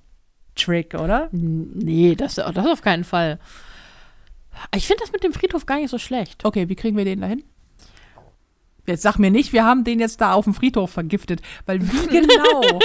[0.55, 1.29] Trick, oder?
[1.31, 3.37] Nee, das, das auf keinen Fall.
[4.75, 6.43] Ich finde das mit dem Friedhof gar nicht so schlecht.
[6.43, 7.43] Okay, wie kriegen wir den dahin?
[8.87, 12.07] Jetzt sag mir nicht, wir haben den jetzt da auf dem Friedhof vergiftet, weil wie
[12.07, 12.79] genau,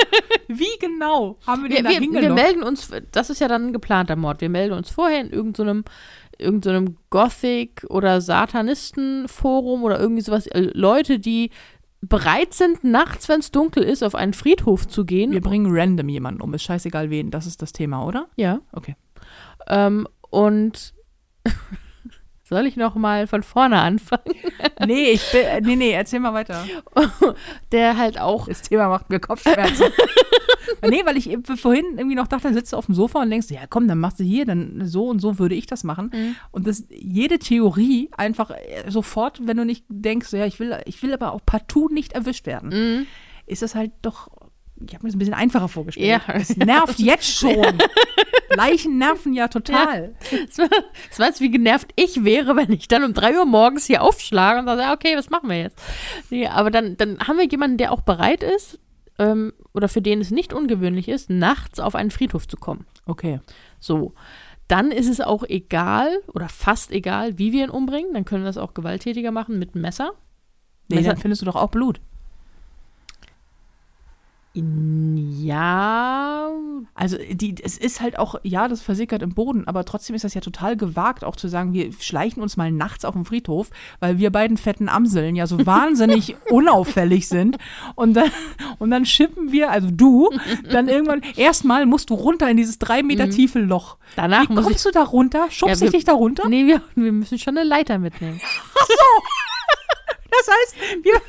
[0.49, 2.35] wie genau haben wir Wir, den da wir, wir hingelockt?
[2.35, 4.43] melden uns, das ist ja dann ein geplanter Mord.
[4.43, 5.85] Wir melden uns vorher in irgendeinem
[6.37, 10.47] irgendeinem Gothic- oder Satanistenforum oder irgendwie sowas.
[10.49, 11.51] äh, Leute, die
[12.01, 15.33] bereit sind, nachts, wenn es dunkel ist, auf einen Friedhof zu gehen.
[15.33, 18.29] Wir bringen random jemanden um, ist scheißegal wen, das ist das Thema, oder?
[18.37, 18.61] ja.
[18.73, 18.97] Okay.
[19.69, 20.95] Ähm, und
[22.51, 24.23] soll ich noch mal von vorne anfangen?
[24.87, 26.65] Nee, ich bin, äh, nee, nee, erzähl mal weiter.
[27.73, 29.87] Der halt auch Das Thema macht mir Kopfschmerzen.
[30.89, 33.49] nee, weil ich vorhin irgendwie noch dachte, dann sitzt du auf dem Sofa und denkst,
[33.51, 36.11] ja komm, dann machst du hier, dann so und so würde ich das machen.
[36.15, 36.37] Mhm.
[36.51, 41.03] Und das, jede Theorie einfach äh, sofort, wenn du nicht denkst, ja, ich will, ich
[41.03, 43.07] will aber auch partout nicht erwischt werden, Mhm.
[43.47, 44.29] ist das halt doch,
[44.87, 46.07] ich habe mir das ein bisschen einfacher vorgestellt.
[46.27, 46.35] Ja.
[46.35, 47.79] Es nervt jetzt schon.
[48.57, 50.15] Leichen nerven ja total.
[50.49, 54.03] Das war jetzt, wie genervt ich wäre, wenn ich dann um 3 Uhr morgens hier
[54.03, 55.79] aufschlage und sage, ja, okay, was machen wir jetzt?
[56.31, 58.79] Nee, aber dann, dann haben wir jemanden, der auch bereit ist,
[59.19, 62.87] ähm, oder für den es nicht ungewöhnlich ist, nachts auf einen Friedhof zu kommen.
[63.07, 63.41] Okay.
[63.79, 64.15] So.
[64.67, 68.13] Dann ist es auch egal oder fast egal, wie wir ihn umbringen.
[68.15, 70.13] Dann können wir das auch gewalttätiger machen mit einem Messer.
[70.89, 72.01] Nee, Messer- dann findest du doch auch Blut.
[74.53, 76.51] Ja,
[76.95, 80.35] Also die, es ist halt auch, ja, das versickert im Boden, aber trotzdem ist das
[80.35, 83.71] ja total gewagt, auch zu sagen, wir schleichen uns mal nachts auf den Friedhof,
[84.01, 87.59] weil wir beiden fetten Amseln ja so wahnsinnig unauffällig sind.
[87.95, 88.31] Und dann,
[88.81, 90.31] und dann schippen wir, also du,
[90.71, 93.99] dann irgendwann, erstmal musst du runter in dieses drei Meter tiefe Loch.
[94.17, 95.47] danach Wie kommst du da runter?
[95.51, 96.49] Schubst Ja, wir- dich da runter?
[96.49, 98.41] Nee, wir, wir müssen schon eine Leiter mitnehmen.
[100.31, 101.13] Das heißt, wir.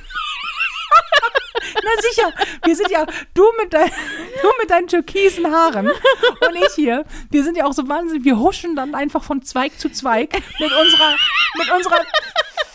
[1.75, 2.33] Na sicher,
[2.65, 3.89] wir sind ja, du mit, dein,
[4.41, 8.39] du mit deinen türkisen Haaren und ich hier, wir sind ja auch so wahnsinnig, wir
[8.39, 11.15] huschen dann einfach von Zweig zu Zweig mit unserer,
[11.57, 12.01] mit unserer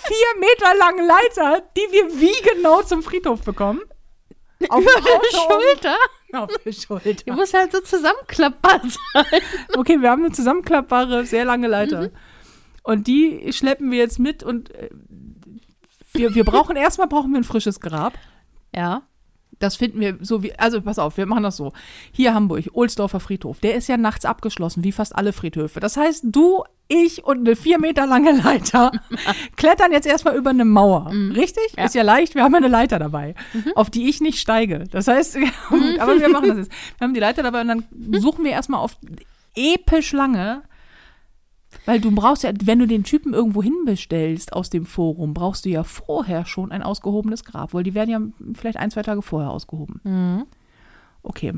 [0.07, 3.80] vier Meter langen Leiter, die wir wie genau zum Friedhof bekommen.
[4.68, 5.97] Auf der Schulter.
[6.32, 7.34] Auf der Die Schulter.
[7.34, 8.80] muss halt so zusammenklappbar
[9.12, 9.41] sein.
[9.76, 12.11] Okay, wir haben eine zusammenklappbare, sehr lange Leiter.
[12.82, 14.89] Und die schleppen wir jetzt mit und äh,
[16.14, 18.14] wir, wir brauchen, erstmal brauchen wir ein frisches Grab.
[18.77, 19.03] Ja.
[19.59, 21.72] Das finden wir so wie, also pass auf, wir machen das so.
[22.12, 25.81] Hier Hamburg, Ohlsdorfer Friedhof, der ist ja nachts abgeschlossen, wie fast alle Friedhöfe.
[25.81, 28.93] Das heißt, du, ich und eine vier Meter lange Leiter
[29.57, 31.11] klettern jetzt erstmal über eine Mauer.
[31.11, 31.72] Richtig?
[31.77, 31.85] Ja.
[31.85, 33.35] Ist ja leicht, wir haben ja eine Leiter dabei,
[33.74, 34.85] auf die ich nicht steige.
[34.91, 35.39] Das heißt,
[35.99, 36.72] aber wir machen das jetzt.
[36.99, 37.85] Wir haben die Leiter dabei und dann
[38.20, 38.99] suchen wir erstmal auf
[39.55, 40.62] episch lange
[41.87, 45.70] weil du brauchst ja, wenn du den Typen irgendwo hinbestellst aus dem Forum, brauchst du
[45.70, 48.20] ja vorher schon ein ausgehobenes Grab, weil die werden ja
[48.55, 50.01] vielleicht ein, zwei Tage vorher ausgehoben.
[50.05, 50.47] Mhm.
[51.22, 51.55] Okay.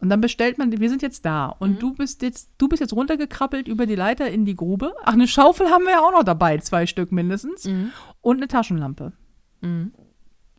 [0.00, 2.94] Und dann bestellt man, wir sind jetzt da und du bist jetzt, du bist jetzt
[2.94, 4.94] runtergekrabbelt über die Leiter in die Grube.
[5.04, 7.66] Ach, eine Schaufel haben wir ja auch noch dabei, zwei Stück mindestens.
[7.66, 7.92] Mhm.
[8.22, 9.12] Und eine Taschenlampe.
[9.60, 9.92] Mhm.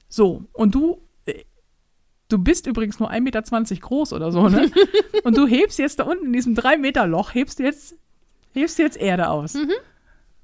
[0.07, 1.43] So, und du, äh,
[2.29, 3.41] du bist übrigens nur 1,20 Meter
[3.77, 4.69] groß oder so, ne?
[5.23, 7.95] und du hebst jetzt da unten in diesem 3 Meter Loch, hebst du jetzt,
[8.53, 9.55] hebst du jetzt Erde aus.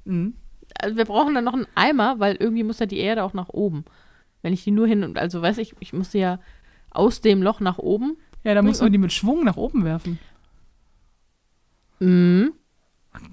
[0.05, 0.33] Mhm.
[0.81, 3.49] Also wir brauchen dann noch einen Eimer, weil irgendwie muss ja die Erde auch nach
[3.49, 3.85] oben.
[4.41, 6.39] Wenn ich die nur hin und also weiß ich, ich muss sie ja
[6.91, 10.19] aus dem Loch nach oben Ja, da muss man die mit Schwung nach oben werfen.
[11.99, 12.53] Mhm.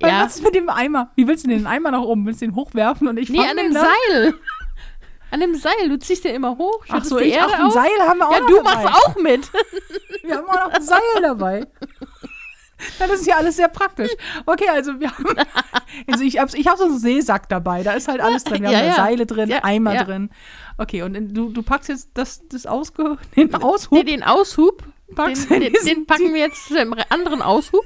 [0.00, 0.24] Ja.
[0.24, 1.10] Was ist mit dem Eimer?
[1.16, 2.24] Wie willst du den Eimer nach oben?
[2.26, 3.84] Willst du den hochwerfen und ich Nee, an dem dann?
[3.84, 4.34] Seil.
[5.30, 5.88] An dem Seil.
[5.88, 6.84] Du ziehst den immer hoch.
[6.88, 7.70] Ach so, ich Erde ach, ein.
[7.70, 8.74] Seil haben wir auch Ja, du dabei.
[8.74, 9.50] machst auch mit.
[10.22, 11.66] Wir haben auch noch ein Seil dabei.
[12.98, 14.10] Ja, das ist ja alles sehr praktisch.
[14.46, 15.24] Okay, also wir haben,
[16.10, 18.62] also ich habe ich hab so einen Seesack dabei, da ist halt alles drin.
[18.62, 18.94] Wir Ja, haben ja.
[18.94, 20.30] Seile drin, Ja, Eimer drin.
[20.78, 24.82] Okay, und in- du, du packst jetzt das, das Ausge, den Aushub, Nee, den Aushub,
[25.08, 27.84] den, packst in den, diesen- den packen wir jetzt zu dem anderen Aushub.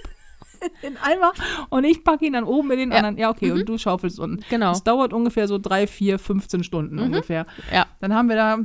[0.82, 1.32] den Eimer
[1.68, 3.18] und ich packe ihn dann oben in den anderen.
[3.18, 4.42] Ja, okay, und du schaufelst unten.
[4.48, 4.70] Genau.
[4.70, 7.44] Das dauert ungefähr so drei, vier, 15 Stunden ungefähr.
[7.70, 7.86] Ja.
[8.00, 8.58] Dann haben wir da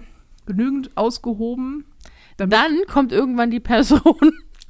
[0.46, 1.86] genügend ausgehoben.
[2.38, 2.52] Dann
[2.92, 4.00] kommt irgendwann die Person.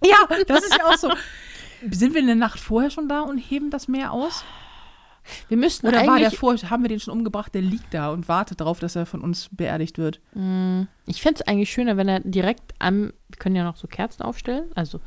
[0.03, 1.09] ja, das ist ja auch so.
[1.89, 4.43] Sind wir eine Nacht vorher schon da und heben das Meer aus?
[5.49, 8.27] Wir müssten Oder war der vor, haben wir den schon umgebracht, der liegt da und
[8.27, 10.19] wartet darauf, dass er von uns beerdigt wird?
[10.33, 13.13] Mm, ich fände es eigentlich schöner, wenn er direkt am.
[13.29, 14.99] Wir können ja noch so Kerzen aufstellen, also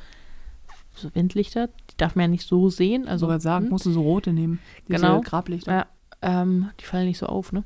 [0.95, 1.69] so Windlichter.
[1.91, 3.09] Die darf man ja nicht so sehen.
[3.09, 4.61] Also, Sogar sagen, hm, musst du so rote nehmen.
[4.89, 5.21] Diese Genau.
[5.21, 5.73] Grablichter.
[5.73, 5.87] Ja,
[6.23, 7.65] ähm, die fallen nicht so auf, ne?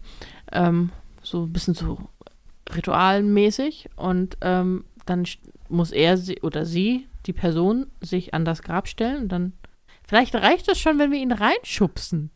[0.51, 0.91] Ähm,
[1.23, 1.99] so ein bisschen so
[2.75, 3.91] ritualmäßig.
[3.97, 5.25] Und ähm, dann
[5.69, 9.53] muss er sie oder sie, die Person, sich an das Grab stellen und dann.
[10.07, 12.31] Vielleicht reicht es schon, wenn wir ihn reinschubsen.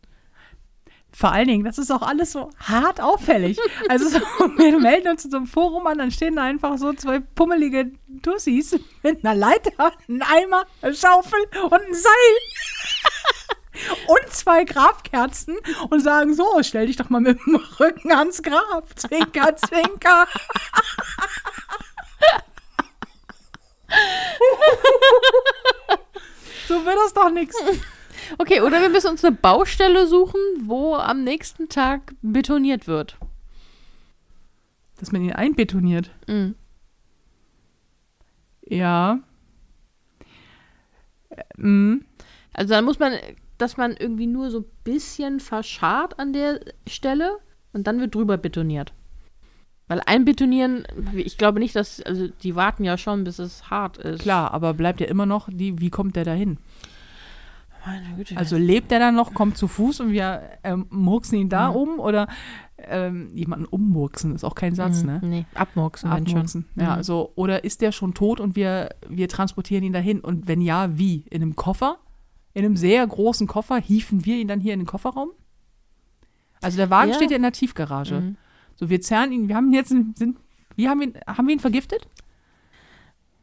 [1.11, 3.57] Vor allen Dingen, das ist auch alles so hart auffällig.
[3.89, 4.19] Also so,
[4.57, 7.91] wir melden uns in so einem Forum an, dann stehen da einfach so zwei pummelige
[8.07, 13.11] Dussis mit einer Leiter, einem Eimer, einer Schaufel und ein Seil.
[14.07, 15.57] Und zwei Grabkerzen
[15.89, 18.87] und sagen so, stell dich doch mal mit dem Rücken ans Grab.
[18.95, 20.27] Zwinker, zwinker.
[26.67, 27.55] so wird das doch nichts.
[28.37, 33.17] Okay, oder wir müssen uns eine Baustelle suchen, wo am nächsten Tag betoniert wird.
[34.97, 36.11] Dass man ihn einbetoniert.
[36.27, 36.55] Mhm.
[38.65, 39.19] Ja.
[41.57, 42.05] Mhm.
[42.53, 43.17] Also dann muss man,
[43.57, 47.39] dass man irgendwie nur so ein bisschen verscharrt an der Stelle
[47.73, 48.93] und dann wird drüber betoniert.
[49.87, 54.21] Weil einbetonieren, ich glaube nicht, dass, also die warten ja schon, bis es hart ist.
[54.21, 56.57] Klar, aber bleibt ja immer noch die, wie kommt der da hin?
[57.85, 58.37] Meine Güte.
[58.37, 61.75] Also lebt der dann noch, kommt zu Fuß und wir ähm, murksen ihn da Mhm.
[61.75, 62.27] um oder
[62.77, 65.21] ähm, jemanden ummurksen, ist auch kein Satz, Mhm, ne?
[65.21, 66.35] Nee, abmurksen, wenn schon.
[66.37, 66.65] Abmurksen.
[66.75, 67.27] Ja, Mhm.
[67.35, 70.21] oder ist der schon tot und wir, wir transportieren ihn dahin?
[70.21, 71.25] Und wenn ja, wie?
[71.29, 71.97] In einem Koffer?
[72.53, 75.31] In einem sehr großen Koffer hieven wir ihn dann hier in den Kofferraum?
[76.61, 77.15] Also der Wagen Ja.
[77.15, 78.15] steht ja in der Tiefgarage.
[78.21, 78.37] Mhm.
[78.75, 80.37] So, wir zerren ihn, wir haben ihn jetzt, sind,
[80.75, 82.07] wie haben wir ihn, haben wir ihn vergiftet?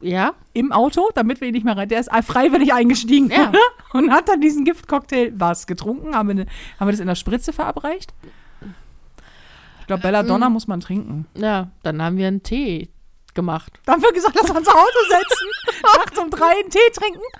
[0.03, 1.87] Ja, Im Auto, damit wir ihn nicht mehr rein.
[1.87, 3.51] Der ist freiwillig eingestiegen Ja.
[3.93, 6.15] und hat dann diesen Giftcocktail, was, getrunken?
[6.15, 6.45] Haben wir, ne,
[6.79, 8.11] haben wir das in der Spritze verabreicht?
[9.81, 10.53] Ich glaube, Belladonna Mhm.
[10.53, 11.27] muss man trinken.
[11.35, 12.89] ja, dann haben wir einen Tee
[13.35, 13.79] gemacht.
[13.85, 15.47] Dann haben wir gesagt, lass uns ins Auto setzen,
[15.97, 17.19] nachts um drei einen Tee trinken.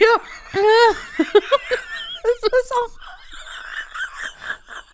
[0.00, 0.14] ja.
[2.22, 2.98] Das ist auch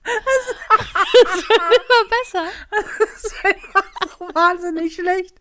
[0.05, 2.45] Immer besser.
[2.71, 5.35] Das ist einfach wahnsinnig schlecht.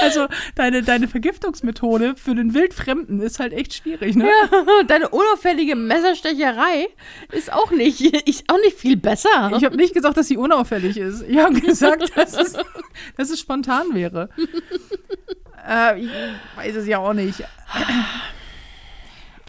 [0.00, 4.28] Also, deine, deine Vergiftungsmethode für den Wildfremden ist halt echt schwierig, ne?
[4.28, 6.88] Ja, deine unauffällige Messerstecherei
[7.32, 9.52] ist auch nicht, ist auch nicht viel besser.
[9.56, 11.22] Ich habe nicht gesagt, dass sie unauffällig ist.
[11.22, 12.56] Ich habe gesagt, dass es,
[13.16, 14.28] dass es spontan wäre.
[15.66, 16.10] Äh, ich
[16.56, 17.44] weiß es ja auch nicht.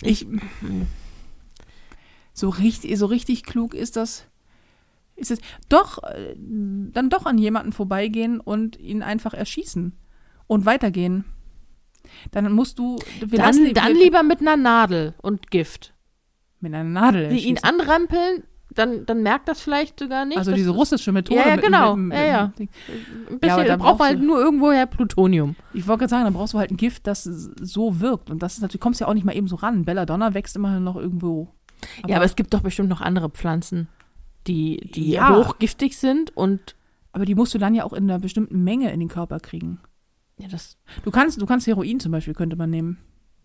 [0.01, 0.25] Ich,
[2.33, 4.25] so, richtig, so richtig klug ist das.
[5.15, 5.39] Ist es
[5.69, 9.95] doch, äh, dann doch an jemanden vorbeigehen und ihn einfach erschießen
[10.47, 11.25] und weitergehen.
[12.31, 12.97] Dann musst du.
[13.23, 15.93] Wir lassen dann, dann lieber mit einer Nadel und Gift.
[16.59, 17.29] mit einer Nadel.
[17.29, 18.43] Die ihn anrampeln,
[18.73, 20.37] dann, dann merkt das vielleicht sogar nicht.
[20.37, 21.39] Also diese es- russische Methode.
[21.39, 21.95] Ja, ja, genau.
[21.95, 22.53] mit- Ja, ja.
[22.57, 22.65] Ein Ja,
[23.27, 25.55] aber bisschen, dann braucht man halt nur irgendwoher Plutonium.
[25.73, 28.29] Ich wollte gerade sagen, dann brauchst du halt ein Gift, das so wirkt.
[28.29, 29.83] Und das ist natürlich, du kommst ja auch nicht mal eben so ran.
[29.85, 31.49] Belladonna wächst immerhin noch irgendwo.
[32.07, 33.87] ja, aber es gibt doch bestimmt noch andere Pflanzen,
[34.47, 35.35] die, die Ja.
[35.35, 36.75] hochgiftig sind und
[37.13, 39.79] aber die musst du dann ja auch in einer bestimmten Menge in den Körper kriegen.
[40.37, 42.97] ja, das, Du kannst, du kannst Heroin zum Beispiel, könnte man nehmen.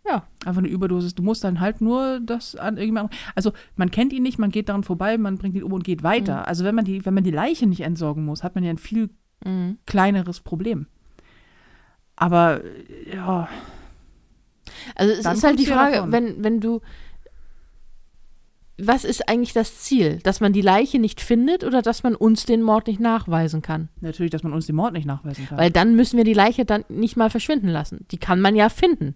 [0.09, 0.25] Ja.
[0.45, 1.15] Einfach eine Überdosis.
[1.15, 3.17] Du musst dann halt nur das an irgendjemandem.
[3.35, 6.03] Also man kennt ihn nicht, man geht daran vorbei, man bringt ihn um und geht
[6.03, 6.39] weiter.
[6.41, 6.45] Mhm.
[6.47, 8.79] Also wenn man die, wenn man die Leiche nicht entsorgen muss, hat man ja ein
[8.79, 9.11] viel
[9.45, 9.79] Mhm.
[9.87, 10.87] kleineres Problem.
[12.17, 12.63] Aber
[13.13, 13.49] ja,
[14.95, 16.13] Also es ist halt die Frage, davon.
[16.13, 16.81] wenn, wenn du
[18.79, 20.19] was ist eigentlich das Ziel?
[20.23, 23.89] Dass man die Leiche nicht findet oder dass man uns den Mord nicht nachweisen kann?
[24.01, 25.57] natürlich, dass man uns den Mord nicht nachweisen kann.
[25.59, 28.07] Weil dann müssen wir die Leiche dann nicht mal verschwinden lassen.
[28.11, 29.15] Die kann man ja finden.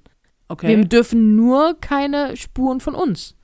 [0.51, 0.67] Okay.
[0.67, 3.37] Wir dürfen nur keine Spuren von uns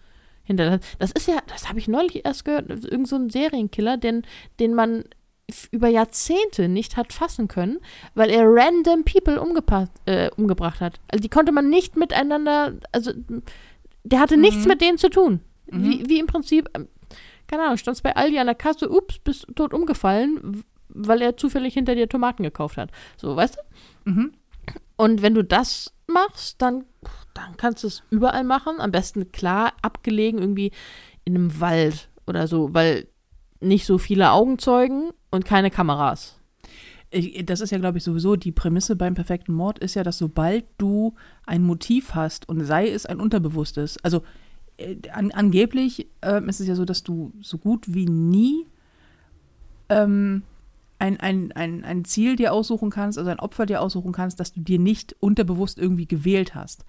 [0.43, 0.83] hinterlassen.
[0.99, 4.23] Das ist ja, das habe ich neulich erst gehört, irgend so ein Serienkiller, den,
[4.59, 5.05] den man
[5.71, 7.79] über Jahrzehnte nicht hat fassen können,
[8.17, 9.41] weil er random people
[10.07, 10.99] äh, umgebracht hat.
[11.07, 13.13] Also die konnte man nicht miteinander, also
[14.03, 14.69] der hatte nichts Mhm.
[14.69, 15.41] mit denen zu tun.
[15.71, 15.85] Mhm.
[15.85, 16.89] Wie, wie im Prinzip, ähm,
[17.47, 21.75] keine Ahnung, standst bei Aldi an der Kasse, ups, bist tot umgefallen, weil er zufällig
[21.75, 22.91] hinter dir Tomaten gekauft hat.
[23.17, 23.57] So, weißt
[24.05, 24.11] du?
[24.11, 24.33] Mhm.
[24.97, 26.85] Und wenn du das machst, dann,
[27.35, 28.81] dann kannst du es überall machen.
[28.81, 30.73] Am besten klar abgelegen, irgendwie
[31.25, 33.07] in einem Wald oder so, weil
[33.61, 36.39] nicht so viele Augenzeugen und keine Kameras.
[37.45, 40.65] Das ist ja, glaube ich, sowieso die Prämisse beim perfekten Mord ist ja, dass sobald
[40.77, 41.15] du
[41.47, 44.23] ein Motiv hast und sei es ein unterbewusstes, also
[44.77, 48.67] äh, an, angeblich ähm, ist es ja so, dass du so gut wie nie
[49.89, 50.43] ähm,
[50.99, 54.53] ein, ein, ein, ein Ziel dir aussuchen kannst, also ein Opfer dir aussuchen kannst, dass
[54.53, 56.84] du dir nicht unterbewusst irgendwie gewählt hast.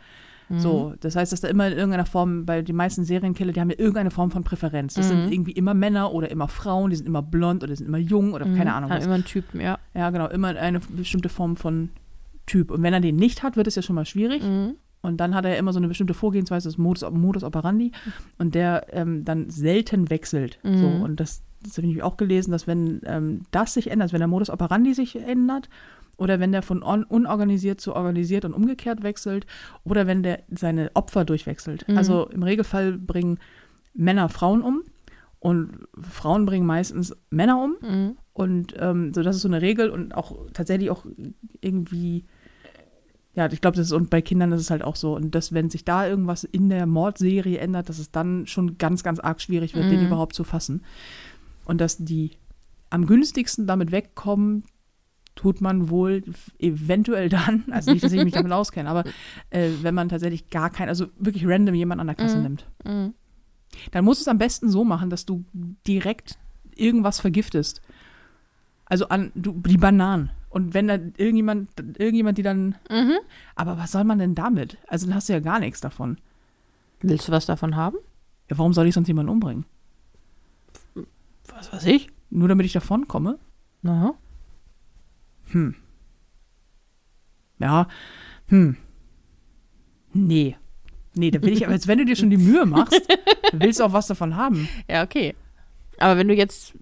[0.49, 3.69] So, das heißt, dass da immer in irgendeiner Form, bei den meisten Serienkiller, die haben
[3.69, 4.93] ja irgendeine Form von Präferenz.
[4.93, 5.31] Das sind Mhm.
[5.33, 8.31] irgendwie immer Männer oder immer Frauen, die sind immer blond oder die sind immer jung
[8.31, 9.03] oder keine Ahnung was.
[9.03, 9.77] immer einen Typen, ja.
[9.93, 11.89] Ja, genau, immer eine bestimmte Form von
[12.45, 12.71] Typ.
[12.71, 14.41] Und wenn er den nicht hat, wird es ja schon mal schwierig.
[14.41, 14.75] Mhm.
[15.01, 17.91] Und dann hat er immer so eine bestimmte Vorgehensweise, das Modus, Modus operandi,
[18.37, 20.59] und der ähm, dann selten wechselt.
[20.63, 20.77] Mhm.
[20.77, 24.19] So, und das, das habe ich auch gelesen, dass wenn ähm, das sich ändert, wenn
[24.19, 25.69] der Modus operandi sich ändert,
[26.17, 29.45] oder wenn der von un unorganisiert zu organisiert und umgekehrt wechselt,
[29.83, 31.87] oder wenn der seine Opfer durchwechselt.
[31.87, 31.97] Mhm.
[31.97, 33.39] Also im Regelfall bringen
[33.93, 34.81] Männer Frauen um
[35.39, 37.75] und Frauen bringen meistens Männer um.
[37.81, 38.17] Mhm.
[38.33, 41.05] Und ähm, so, das ist so eine Regel und auch tatsächlich auch
[41.61, 42.25] irgendwie,
[43.33, 45.15] ja, ich glaube, das ist und bei Kindern ist es halt auch so.
[45.15, 49.03] Und dass, wenn sich da irgendwas in der Mordserie ändert, dass es dann schon ganz,
[49.03, 50.07] ganz arg schwierig wird, den Mhm.
[50.07, 50.81] überhaupt zu fassen.
[51.67, 52.31] Und dass die
[52.89, 54.63] am günstigsten damit wegkommen,
[55.35, 56.23] tut man wohl
[56.59, 59.03] eventuell dann, also nicht, dass ich mich damit auskenne, aber
[59.49, 62.43] äh, wenn man tatsächlich gar kein, also wirklich random jemand an der Kasse Mhm.
[62.43, 62.65] nimmt.
[62.85, 63.13] Mhm.
[63.91, 65.43] Dann musst du es am besten so machen, dass du
[65.85, 66.39] direkt
[66.73, 67.81] irgendwas vergiftest.
[68.85, 70.29] Also an du, die Bananen.
[70.49, 72.75] Und wenn da irgendjemand, irgendjemand die dann.
[72.89, 73.17] Mhm.
[73.55, 74.77] Aber was soll man denn damit?
[74.87, 76.17] Also dann hast du ja gar nichts davon.
[77.01, 77.97] Willst du was davon haben?
[78.49, 79.65] Ja, warum soll ich sonst jemanden umbringen?
[81.57, 82.09] Was weiß ich?
[82.29, 83.39] Nur damit ich davon komme?
[83.81, 84.13] Na,
[85.51, 85.75] Hm.
[87.59, 87.87] Ja.
[88.47, 88.77] Hm.
[90.13, 90.55] Nee.
[91.13, 93.01] Nee, da will ich, aber jetzt, wenn du dir schon die Mühe machst,
[93.53, 94.67] willst du auch was davon haben.
[94.89, 95.35] ja, okay.
[95.99, 96.73] Aber wenn du jetzt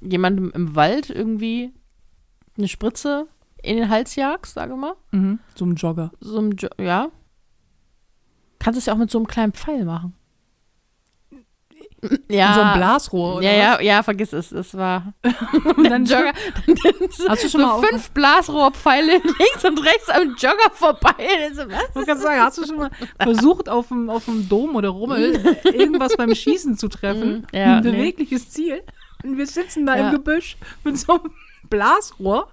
[0.00, 1.72] jemandem im Wald irgendwie
[2.56, 3.26] eine Spritze
[3.62, 5.40] in den Hals jagst, sage mal, Mhm.
[5.56, 6.12] So ein Jogger.
[6.20, 7.08] so einem jo ja,
[8.60, 10.14] kannst du es ja auch mit so einem kleinen Pfeil machen.
[12.28, 12.48] Ja.
[12.48, 14.50] In so ein Blasrohr oder ja, ja, ja, vergiss es.
[14.50, 15.14] Es war?
[15.76, 16.32] Und dann Jogger.
[17.28, 21.14] Hast du schon so mal fünf Blasrohrpfeile links und rechts am Jogger vorbei.
[21.54, 22.08] So, was?
[22.08, 22.90] Ich sagen, hast du schon mal
[23.20, 27.46] versucht, auf dem, auf dem Dom oder Rummel irgendwas beim Schießen zu treffen?
[27.52, 27.92] Mhm, ja, ein nee.
[27.92, 28.82] bewegliches Ziel.
[29.22, 30.06] Und wir sitzen da Ja.
[30.06, 31.32] im Gebüsch mit so einem
[31.70, 32.48] Blasrohr.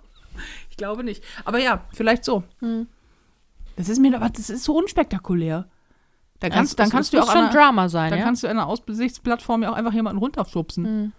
[0.69, 1.23] Ich glaube nicht.
[1.45, 2.43] Aber ja, vielleicht so.
[2.59, 2.87] Hm.
[3.75, 5.67] Das ist mir aber, das ist so unspektakulär.
[6.39, 8.25] Da kannst, Es- dann kannst es du auch schon einer, Drama sein, dann ja.
[8.25, 10.85] kannst du einer Aussichtsplattform ja auch einfach jemanden runterschubsen.
[10.85, 11.11] Hm.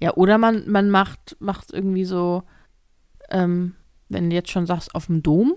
[0.00, 2.42] Ja, oder man, man macht, macht irgendwie so,
[3.30, 3.74] ähm,
[4.08, 5.54] wenn du jetzt schon sagst, auf dem Dom.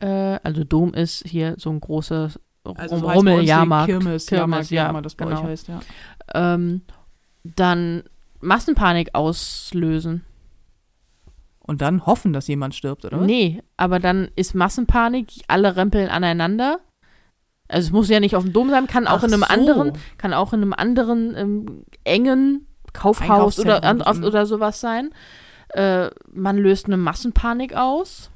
[0.00, 2.38] Äh, also Dom ist hier so ein großes
[2.76, 3.86] Also so Rummeljahrmarkt.
[3.88, 5.38] Kirmes, Kirmes, Jahrmarkt, ja, ja, das bei genau.
[5.40, 5.80] euch heißt, ja.
[6.34, 6.82] Ähm,
[7.44, 8.02] dann
[8.40, 10.24] Massenpanik auslösen.
[11.64, 13.18] Und dann hoffen, dass jemand stirbt, oder?
[13.18, 16.80] Nee, aber dann ist Massenpanik, alle rempeln aneinander.
[17.68, 19.48] Also es muss ja nicht auf dem Dom sein, kann auch Ach in einem so.
[19.48, 24.24] anderen, kann auch in einem anderen ähm, engen Kaufhaus oder, an, mhm.
[24.24, 25.10] oder sowas sein.
[25.68, 28.30] Äh, man löst eine Massenpanik aus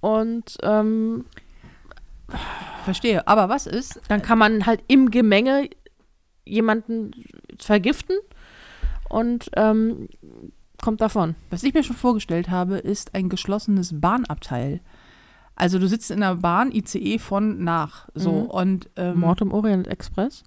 [0.00, 1.24] und ähm,
[2.84, 3.26] Verstehe.
[3.26, 5.68] Aber was ist, dann kann man halt im Gemenge
[6.44, 7.12] jemanden
[7.58, 8.16] vergiften
[9.08, 10.08] und ähm,
[10.82, 11.34] kommt davon.
[11.50, 14.80] Was ich mir schon vorgestellt habe, ist ein geschlossenes Bahnabteil.
[15.56, 18.46] Also du sitzt in der Bahn, ICE von nach, so Mhm.
[18.46, 20.42] und ähm, Mord im Orient Express.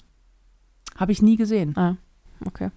[0.98, 1.76] habe ich nie gesehen.
[1.78, 1.96] Ah,
[2.46, 2.70] okay.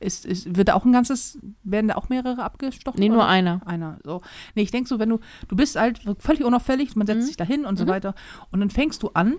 [0.00, 2.98] Ist, ist, wird da auch ein ganzes, werden da auch mehrere abgestochen?
[2.98, 3.28] Nee, nur oder?
[3.28, 3.60] einer.
[3.66, 3.98] Einer.
[4.04, 4.20] So.
[4.54, 7.26] Nee, ich denke so, wenn du, du bist halt völlig unauffällig, man setzt Mhm.
[7.26, 7.88] sich da hin und so Mhm.
[7.88, 8.14] weiter.
[8.50, 9.36] Und dann fängst du an,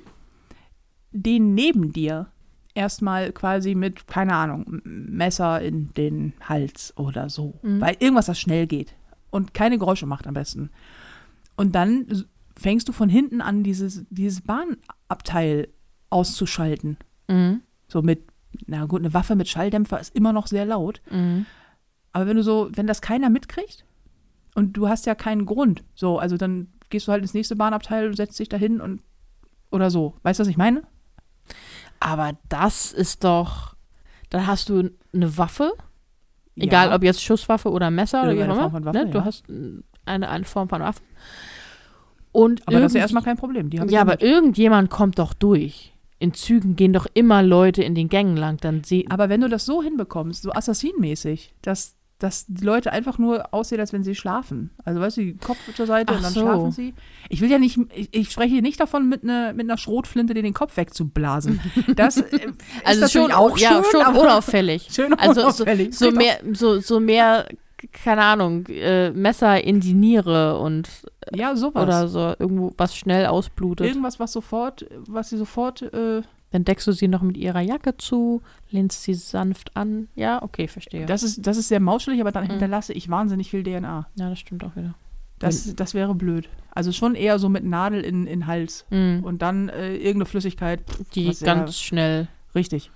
[1.12, 2.28] den neben dir
[2.76, 7.59] erstmal quasi mit, keine Ahnung, Messer in den Hals oder so.
[7.61, 7.82] Mhm.
[7.82, 8.95] Weil irgendwas, das schnell geht
[9.30, 10.69] und keine Geräusche macht am besten.
[11.55, 15.69] Und dann fängst du von hinten an, dieses, dieses Bahnabteil
[16.09, 16.97] auszuschalten.
[17.28, 17.61] Mhm.
[17.88, 18.26] So mit,
[18.67, 21.01] na gut, eine Waffe mit Schalldämpfer ist immer noch sehr laut.
[21.11, 21.45] Mhm.
[22.11, 23.86] Aber wenn du so, wenn das keiner mitkriegt
[24.55, 28.07] und du hast ja keinen Grund, so, also dann gehst du halt ins nächste Bahnabteil
[28.07, 29.01] und setzt dich dahin und
[29.71, 30.15] oder so.
[30.21, 30.84] Weißt du, was ich meine?
[32.04, 33.76] Aber das ist doch,
[34.30, 35.72] dann hast du eine Waffe,
[36.58, 36.95] egal Ja.
[36.95, 38.70] ob jetzt Schusswaffe oder Messer oder wie auch immer.
[38.70, 39.10] Form Waffe, ne?
[39.10, 39.26] Du ja.
[39.26, 41.01] hast mm, eine, eine Form von Waffe.
[42.34, 43.70] Und Aber das ist ja erstmal kein Problem.
[43.72, 45.93] Ich ja, aber irgendjemand kommt doch durch.
[46.20, 48.58] In Zügen gehen doch immer Leute in den Gängen lang.
[48.58, 53.17] Dann sie aber wenn du das so hinbekommst, so assassinmäßig, dass, dass die Leute einfach
[53.17, 54.69] nur aussehen, als wenn sie schlafen.
[54.86, 56.39] Also weißt du, Kopf zur Seite Ach und dann so.
[56.39, 56.93] schlafen sie.
[57.28, 60.34] Ich will ja nicht, ich, ich spreche hier nicht davon, mit, ne, mit einer Schrotflinte
[60.34, 61.59] dir den Kopf wegzublasen.
[61.95, 62.53] Das äh, ist
[62.86, 64.88] also natürlich schon, auch schön, ja, schon unauffällig.
[64.91, 65.93] schön Also so, unauffällig.
[65.97, 67.45] so Geht mehr, so, so mehr,
[67.91, 70.88] keine Ahnung, äh, Messer in die Niere und.
[71.34, 71.84] Ja, sowas.
[71.84, 73.88] oder so irgendwo was schnell ausblutet.
[73.88, 76.21] Irgendwas, was sofort, was sie sofort, äh,
[76.54, 78.41] Dann deckst du sie noch mit ihrer Jacke zu,
[78.72, 80.08] lehnst sie sanft an.
[80.16, 81.06] Ja, okay, verstehe.
[81.06, 82.51] das ist, das ist sehr mauschelig, aber dann Mhm.
[82.51, 84.08] hinterlasse ich wahnsinnig viel DNA.
[84.16, 84.93] ja, das stimmt auch wieder.
[85.39, 86.47] Das, das wäre blöd.
[86.72, 88.86] Also schon eher so mit Nadel in, in Hals.
[88.91, 89.22] Mhm.
[89.24, 90.82] Und dann äh, irgendeine Flüssigkeit.
[91.16, 92.28] Die ja- ganz schnell.
[92.56, 92.91] Richtig.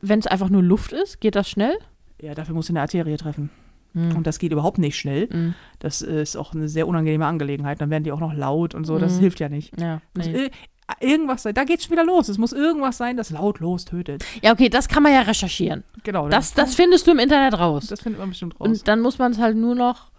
[0.00, 1.76] Wenn es einfach nur Luft ist, geht das schnell?
[2.20, 3.50] Ja, dafür muss eine Arterie treffen.
[3.94, 4.16] Mhm.
[4.16, 5.28] Und das geht überhaupt nicht schnell.
[5.32, 5.54] Mhm.
[5.78, 7.80] Das ist auch eine sehr unangenehme Angelegenheit.
[7.80, 8.98] Dann werden die auch noch laut und so.
[8.98, 9.20] Das Mhm.
[9.20, 9.80] hilft ja nicht.
[9.80, 10.50] Ja, nee.
[10.88, 11.54] Ir- irgendwas sein.
[11.54, 12.28] Da geht's schon wieder los.
[12.28, 14.24] Es muss irgendwas sein, das lautlos tötet.
[14.42, 15.84] ja, okay, das kann man ja recherchieren.
[16.04, 16.28] Genau.
[16.28, 17.86] Das, das findest du im Internet raus.
[17.88, 18.66] das findet man bestimmt raus.
[18.68, 20.10] Und dann muss man es halt nur noch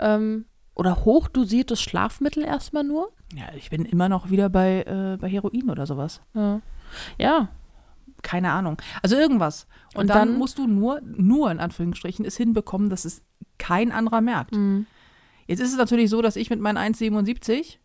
[0.00, 0.44] ähm,
[0.74, 3.12] oder hochdosiertes Schlafmittel erstmal nur.
[3.34, 6.20] ja, ich bin immer noch wieder bei, äh, bei Heroin oder sowas.
[6.34, 6.60] Ja.
[7.18, 7.48] ja.
[8.22, 8.78] Keine Ahnung.
[9.02, 9.66] Also irgendwas.
[9.94, 13.22] Und, Und dann, dann- musst du nur, nur in Anführungsstrichen, es hinbekommen, dass es
[13.58, 14.54] kein anderer merkt.
[14.54, 14.86] Mhm.
[15.46, 17.78] Jetzt ist es natürlich so, dass ich mit meinen 1,77,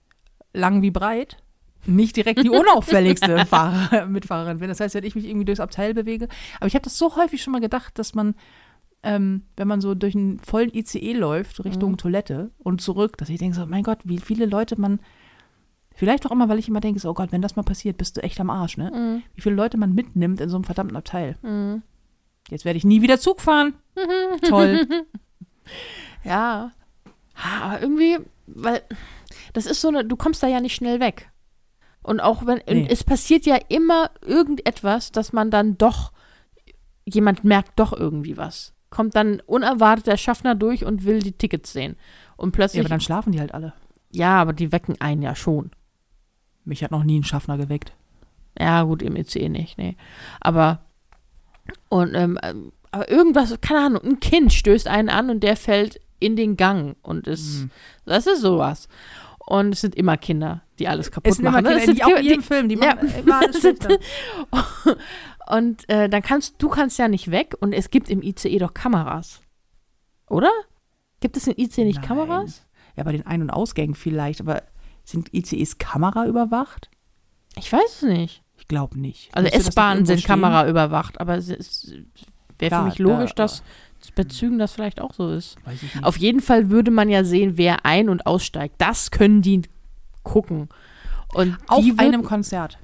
[0.53, 1.37] lang wie breit,
[1.85, 4.69] nicht direkt die unauffälligste Fahrer, Mitfahrerin bin.
[4.69, 6.27] Das heißt, wenn ich mich irgendwie durchs Abteil bewege.
[6.57, 8.35] Aber ich habe das so häufig schon mal gedacht, dass man,
[9.03, 11.97] ähm, wenn man so durch einen vollen ICE läuft, Richtung Mhm.
[11.97, 14.99] Toilette und zurück, dass ich denke so, mein Gott, wie viele Leute man,
[15.95, 18.17] vielleicht auch immer, weil ich immer denke, so, oh Gott, wenn das mal passiert, bist
[18.17, 18.91] du echt am Arsch, ne?
[18.93, 19.23] Mhm.
[19.35, 21.37] Wie viele Leute man mitnimmt in so einem verdammten Abteil.
[21.41, 21.83] Mhm.
[22.49, 23.73] Jetzt werde ich nie wieder Zug fahren.
[24.47, 24.87] Toll.
[26.23, 26.71] Ja.
[27.61, 28.17] Aber irgendwie,
[28.47, 28.81] weil
[29.53, 31.29] das ist so eine, du kommst da ja nicht schnell weg.
[32.03, 32.81] Und auch wenn, Nee.
[32.83, 36.11] und es passiert ja immer irgendetwas, dass man dann doch,
[37.05, 38.73] jemand merkt doch irgendwie was.
[38.89, 41.95] Kommt dann unerwartet der Schaffner durch und will die Tickets sehen.
[42.35, 43.73] Und Ja, plötzlich, aber dann schlafen die halt alle.
[44.11, 45.71] ja, aber die wecken einen ja schon.
[46.65, 47.93] Mich hat noch nie ein Schaffner geweckt.
[48.59, 49.97] Ja, gut, im ICE nicht, nee.
[50.39, 50.79] Aber,
[51.89, 55.99] und, ähm, ähm, aber irgendwas, keine Ahnung, ein Kind stößt einen an und der fällt
[56.19, 57.71] in den Gang und ist, Mhm.
[58.05, 58.87] das ist sowas.
[59.45, 61.63] Und es sind immer Kinder, die alles kaputt Es sind immer machen.
[61.65, 61.69] ne?
[61.71, 62.95] Kinder, Es sind die auch in jedem Film, die ja.
[62.95, 63.63] machen immer alles.
[65.47, 68.73] Und äh, dann kannst du kannst ja nicht weg und es gibt im ICE doch
[68.73, 69.41] Kameras.
[70.29, 70.49] Oder?
[71.19, 72.05] Gibt es im ICE nicht Nein.
[72.07, 72.65] Kameras?
[72.95, 74.63] Ja, bei den Ein- und Ausgängen vielleicht, aber
[75.03, 76.89] sind ICEs Kamera überwacht?
[77.57, 78.41] Ich weiß es nicht.
[78.55, 79.35] Ich glaube nicht.
[79.35, 80.23] Also S-Bahnen sind?
[80.23, 81.91] Kamera überwacht, aber es ist-
[82.59, 83.63] wäre für mich logisch, da- dass
[84.11, 85.55] bei Zügen das vielleicht auch so ist.
[86.01, 88.75] Auf jeden Fall würde man ja sehen, wer ein- und aussteigt.
[88.77, 89.61] Das können die
[90.23, 90.69] gucken.
[91.33, 92.77] Und auf einem Konzert.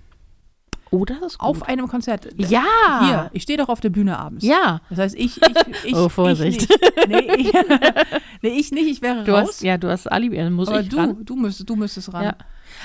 [0.91, 1.47] Oh, das ist gut.
[1.47, 2.29] Auf einem Konzert.
[2.37, 2.63] ja.
[3.05, 4.43] Hier, ich stehe doch auf der Bühne abends.
[4.43, 4.81] Ja.
[4.89, 5.53] Das heißt, ich, ich,
[5.85, 6.63] ich, Oh, Vorsicht.
[6.63, 7.07] Ich nicht.
[7.07, 7.53] Nee, ich,
[8.41, 9.49] nee, ich nicht, ich wäre Du raus.
[9.49, 11.17] hast, ja, du hast Alibi, dann muss aber ich du, ran.
[11.23, 12.23] du, müsstest, du müsstest ran.
[12.23, 12.35] Ja.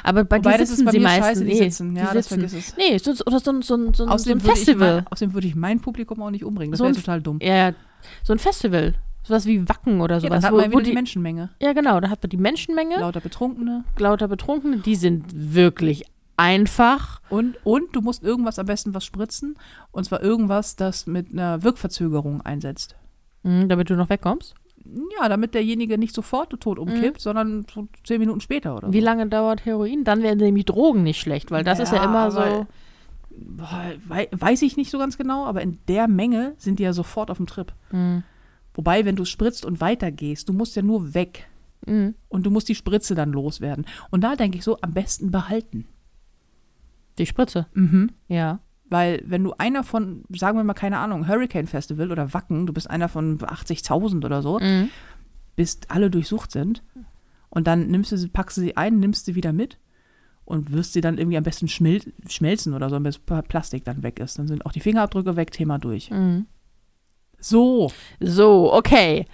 [0.03, 1.27] Aber bei Wobei, dir das sitzen ist bei sie meistens.
[1.27, 1.97] scheiße, die nee, sitzen.
[1.97, 2.49] Ja, die das sitzen.
[2.49, 2.77] vergiss es.
[2.77, 4.95] Nee, so, oder so, so, so, so ein würde ich Festival.
[4.97, 6.73] mein, außerdem würde ich mein Publikum auch nicht umbringen.
[6.73, 7.39] Das So wäre total dumm.
[7.41, 7.73] Ja,
[8.23, 8.95] so ein Festival.
[9.23, 10.31] Sowas wie Wacken oder Ja, sowas.
[10.43, 11.49] dann hat wo, man wo wieder die die, Menschenmenge.
[11.61, 13.85] ja, genau, da hat man die Menschenmenge, Lauter Betrunkene.
[13.99, 16.05] lauter Betrunkene, die sind wirklich
[16.37, 17.21] einfach.
[17.31, 19.57] Und, und du musst irgendwas am besten was spritzen.
[19.93, 22.97] Und zwar irgendwas, das mit einer Wirkverzögerung einsetzt.
[23.45, 24.55] Mhm, damit du noch wegkommst.
[25.19, 28.93] Ja, damit derjenige nicht sofort tot umkippt, sondern so zehn Minuten später oder Mhm.
[28.93, 29.05] Wie so.
[29.07, 30.05] lange dauert Heroin?
[30.05, 32.67] Dann werden nämlich Drogen nicht schlecht, weil das ist ja Ja, immer so.
[33.49, 37.37] Weiß ich nicht so ganz genau, aber in der Menge sind die ja sofort auf
[37.39, 37.73] dem Trip.
[37.93, 38.23] Mhm.
[38.75, 41.49] Wobei, wenn du spritzt und weitergehst, du musst ja nur weg.
[41.87, 42.15] Mhm.
[42.29, 43.87] Und du musst die Spritze dann loswerden.
[44.11, 45.87] Und da denke ich so, am besten behalten.
[47.19, 47.67] Die Spritze.
[47.75, 48.11] Mhm.
[48.29, 48.61] Ja.
[48.91, 52.73] Weil wenn du einer von, sagen wir mal, keine Ahnung, Hurricane Festival oder Wacken, du
[52.73, 54.89] bist einer von 80.000 oder so, Mhm.
[55.57, 56.83] bis alle durchsucht sind
[57.51, 59.79] und dann nimmst du sie, packst du sie ein, nimmst sie wieder mit
[60.45, 64.19] und wirst sie dann irgendwie am besten schmil schmelzen oder so, bis Plastik dann weg
[64.21, 64.39] ist.
[64.39, 66.11] Dann sind auch die Fingerabdrücke weg, Thema durch.
[66.11, 66.47] Mhm.
[67.39, 67.91] So,
[68.21, 69.27] So, okay.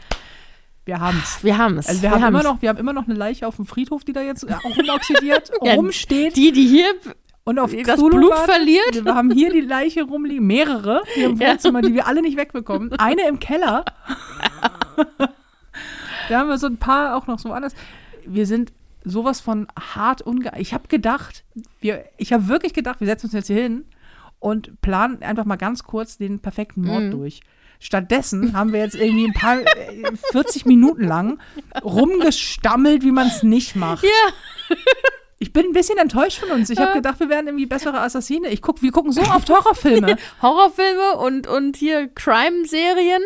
[0.84, 1.42] wir haben's.
[1.42, 1.88] Wir haben es.
[1.88, 2.44] Also wir, haben immer haben's.
[2.44, 5.50] noch, wir haben immer noch eine Leiche auf dem Friedhof, die da jetzt auch rumoxidiert
[5.62, 6.86] Ja, rumsteht Die, die hier
[7.44, 8.54] und auf das Cthulhu Blut wartet.
[8.54, 9.04] verliert.
[9.04, 11.52] Wir haben hier die Leiche rumliegen, mehrere hier im Ja.
[11.52, 12.92] Wohnzimmer, die wir alle nicht wegbekommen.
[12.98, 13.84] Eine im Keller.
[16.28, 17.74] da haben wir so ein paar auch noch so anders.
[18.26, 18.72] Wir sind
[19.04, 20.52] sowas von hart unge...
[20.58, 21.44] Ich habe gedacht,
[21.80, 23.84] wir, ich habe wirklich gedacht, wir setzen uns jetzt hier hin
[24.38, 27.10] und planen einfach mal ganz kurz den perfekten Mord Mhm.
[27.12, 27.40] durch.
[27.82, 31.38] Stattdessen haben wir jetzt irgendwie ein paar, äh, 40 Minuten lang
[31.82, 34.04] rumgestammelt, wie man es nicht macht.
[34.04, 34.76] Ja.
[35.38, 36.68] Ich bin ein bisschen enttäuscht von uns.
[36.68, 38.48] Ich habe gedacht, wir wären irgendwie bessere Assassine.
[38.48, 40.16] Ich guck, wir gucken so oft Horrorfilme.
[40.42, 43.22] Horrorfilme und, und hier Crime-Serien.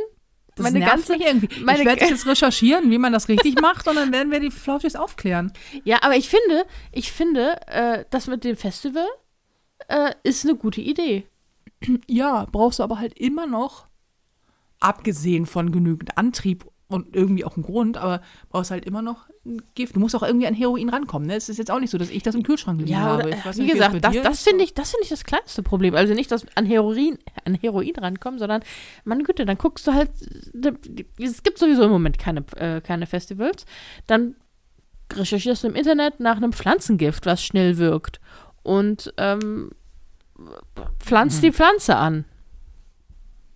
[0.57, 1.61] Das Meine nervt ganze- mich irgendwie.
[1.65, 4.51] meine- ich werde jetzt recherchieren, wie man das richtig macht und dann werden wir die
[4.53, 5.53] Flauschis aufklären.
[5.85, 9.07] Ja, aber ich finde, ich finde, äh, das mit dem Festival
[9.89, 11.27] äh, ist eine gute Idee.
[12.09, 13.87] Ja, brauchst du aber halt immer noch,
[14.81, 16.65] abgesehen von genügend Antrieb
[16.95, 19.95] und irgendwie auch einen Grund, aber brauchst halt immer noch ein Gift.
[19.97, 21.27] Du musst auch irgendwie an Heroin rankommen.
[21.29, 21.35] Ne?
[21.37, 23.25] Es ist jetzt auch nicht so, dass ich das im Kühlschrank liegen Ja, habe.
[23.25, 25.11] oder, Ich weiß wie nicht, es gesagt, bei das, das finde ich, das finde ich
[25.11, 25.95] das kleinste Problem.
[25.95, 28.63] Also nicht, dass an Heroin, an Heroin rankommen, sondern,
[29.05, 30.11] meine Güte, dann guckst du halt,
[31.19, 33.67] es gibt sowieso im Moment keine, äh, keine Festivals,
[34.07, 34.35] dann
[35.13, 38.21] recherchierst du im Internet nach einem Pflanzengift, was schnell wirkt
[38.63, 39.71] und ähm,
[40.99, 41.47] pflanzt Mhm.
[41.47, 42.25] die Pflanze an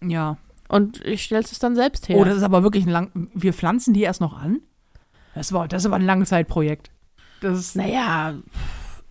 [0.02, 0.36] Ja.
[0.68, 2.16] Und stellst es dann selbst her.
[2.16, 3.28] Oh, das ist aber wirklich ein lang.
[3.34, 4.60] Wir pflanzen die erst noch an?
[5.34, 6.90] Das, war, das ist aber ein Langzeitprojekt.
[7.40, 8.34] Das ist, naja,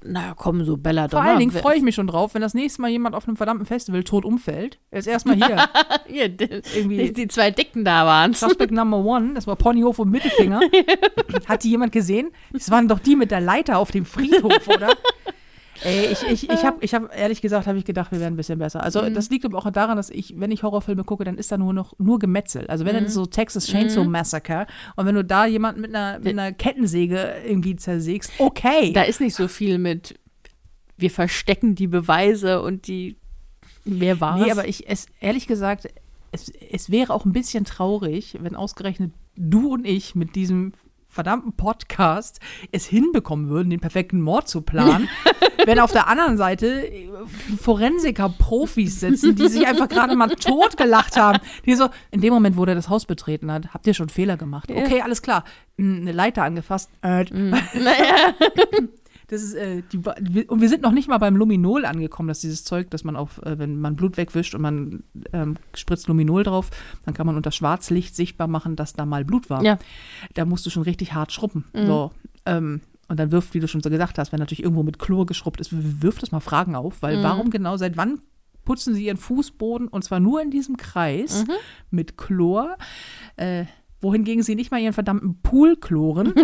[0.04, 1.22] naja, komm, so Belladonna.
[1.22, 3.36] vor allen Dingen freue ich mich schon drauf, wenn das nächste Mal jemand auf einem
[3.36, 4.80] verdammten Festival tot umfällt.
[4.92, 5.58] Er ist erstmal hier.
[6.08, 7.12] Hier, die, die, Irgendwie.
[7.12, 8.34] die zwei Dicken da waren.
[8.34, 10.62] Suspect Number One, das war Ponyhof und Mittelfinger.
[11.48, 12.32] Hat die jemand gesehen?
[12.54, 14.96] Das waren doch die mit der Leiter auf dem Friedhof, oder?
[15.84, 18.38] Ey, ich, ich, ich habe, ich hab, ehrlich gesagt, habe ich gedacht, wir wären ein
[18.38, 18.84] bisschen besser.
[18.84, 19.14] Also, Mhm.
[19.14, 21.74] das liegt aber auch daran, dass ich, wenn ich Horrorfilme gucke, dann ist da nur
[21.74, 22.68] noch nur Gemetzel.
[22.68, 23.08] Also, wenn dann Mhm.
[23.08, 24.66] ist so Texas Chainsaw Massacre
[24.96, 28.92] und wenn du da jemanden mit einer, mit einer Kettensäge irgendwie zersägst, okay.
[28.94, 30.16] Da ist nicht so viel mit,
[30.98, 33.18] wir verstecken die Beweise und die,
[33.86, 34.52] wer war Nee, es?
[34.58, 35.88] aber ich, es, ehrlich gesagt,
[36.32, 40.74] es, es wäre auch ein bisschen traurig, wenn ausgerechnet du und ich mit diesem
[41.18, 42.40] verdammten Podcast
[42.72, 45.10] es hinbekommen würden, den perfekten Mord zu planen,
[45.66, 47.10] wenn auf der anderen Seite äh,
[47.60, 51.40] Forensiker-Profis sitzen, die sich einfach gerade mal totgelacht haben.
[51.66, 54.38] Die so, in dem Moment, wo der das Haus betreten hat, habt ihr schon Fehler
[54.38, 54.70] gemacht.
[54.70, 55.44] Okay, alles klar.
[55.80, 56.92] Hm, Eine Leiter angefasst.
[57.02, 57.56] Äh, naja,
[59.28, 59.98] das ist, äh, die,
[60.46, 63.40] und wir sind noch nicht mal beim Luminol angekommen, dass dieses Zeug, dass man auf,
[63.44, 65.04] äh, wenn man Blut wegwischt und man
[65.34, 66.70] ähm, spritzt Luminol drauf,
[67.06, 69.64] dann kann man unter Schwarzlicht sichtbar machen, dass da mal Blut war.
[69.64, 69.80] Ja.
[70.34, 71.66] Da musst du schon richtig hart schrubben.
[71.74, 72.12] So,
[72.46, 75.26] ähm, und dann wirft, wie du schon so gesagt hast, wenn natürlich irgendwo mit Chlor
[75.26, 78.22] geschrubbt ist, wirft das mal Fragen auf, weil warum genau, seit wann
[78.66, 81.46] putzen sie ihren Fußboden und zwar nur in diesem Kreis
[81.90, 82.78] mit Chlor,
[83.38, 83.64] äh,
[84.02, 86.34] wohingegen sie nicht mal ihren verdammten Pool chloren.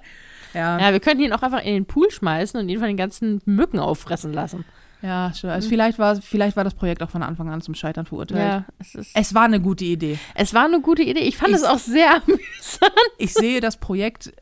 [0.54, 0.78] ja.
[0.80, 3.40] ja, wir könnten ihn auch einfach in den Pool schmeißen und ihn von den ganzen
[3.44, 4.64] Mücken auffressen lassen.
[5.02, 5.50] Ja, schön.
[5.50, 8.40] Also vielleicht war, vielleicht war das Projekt auch von Anfang an zum Scheitern verurteilt.
[8.40, 10.16] Ja, es, ist, Es war eine gute Idee.
[10.36, 11.20] es war eine gute Idee.
[11.20, 12.92] Ich fand es auch sehr amüsant.
[13.18, 14.32] Ich sehe das Projekt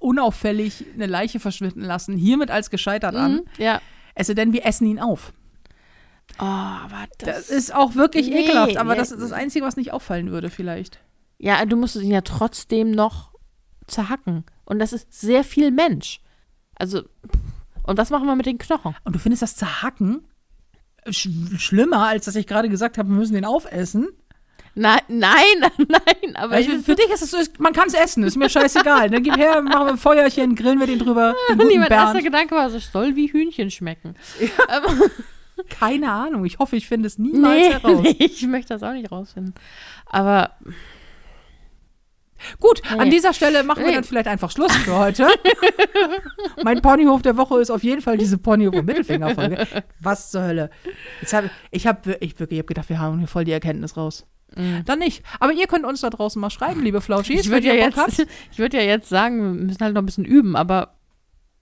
[0.00, 3.32] unauffällig eine Leiche verschwinden lassen, hiermit als gescheitert an.
[3.34, 3.80] Mhm, Ja.
[4.14, 5.32] Es sei denn, wir essen ihn auf.
[6.38, 8.98] Oh, aber Das das, ist auch wirklich Nee, ekelhaft, aber ja.
[8.98, 10.98] das ist das Einzige, was nicht auffallen würde, vielleicht.
[11.38, 13.30] Ja, du musst ihn ja trotzdem noch
[13.86, 14.44] zerhacken.
[14.70, 16.20] Und das ist sehr viel Mensch.
[16.76, 17.02] Also,
[17.82, 18.94] und was machen wir mit den Knochen?
[19.02, 20.22] Und du findest das Zerhacken
[21.10, 24.10] sch schlimmer, als dass ich gerade gesagt habe, wir müssen den aufessen?
[24.76, 25.34] Nein, nein,
[25.76, 29.10] nein, aber Weil für, dich ist es so, man kann es essen, ist mir scheißegal.
[29.10, 31.34] Dann gib her, machen wir ein Feuerchen, grillen wir den drüber.
[31.48, 32.24] Den Nee, mein erster Bernd.
[32.26, 34.14] Gedanke war, es soll wie Hühnchen schmecken.
[34.68, 34.94] Aber,
[35.68, 38.02] Keine Ahnung, ich hoffe, ich finde es niemals nee, heraus.
[38.02, 39.52] nee, ich möchte das auch nicht rausfinden.
[40.06, 40.52] Aber
[42.58, 42.98] Gut, Nee.
[42.98, 43.94] an dieser Stelle machen wir Nee.
[43.94, 45.26] dann vielleicht einfach Schluss für heute.
[46.64, 49.66] mein Ponyhof der Woche ist auf jeden Fall diese Ponyhof- und Mittelfinger-Folge.
[50.00, 50.70] Was zur Hölle?
[51.20, 53.96] Jetzt hab, ich habe ich wirklich ich hab gedacht, wir haben hier voll die Erkenntnis
[53.96, 54.26] raus.
[54.84, 55.22] Dann nicht.
[55.38, 57.42] Aber ihr könnt uns da draußen mal schreiben, liebe Flauschis.
[57.42, 60.24] ich würde ja, jetzt- ich würd ja jetzt sagen, wir müssen halt noch ein bisschen
[60.24, 60.94] üben, aber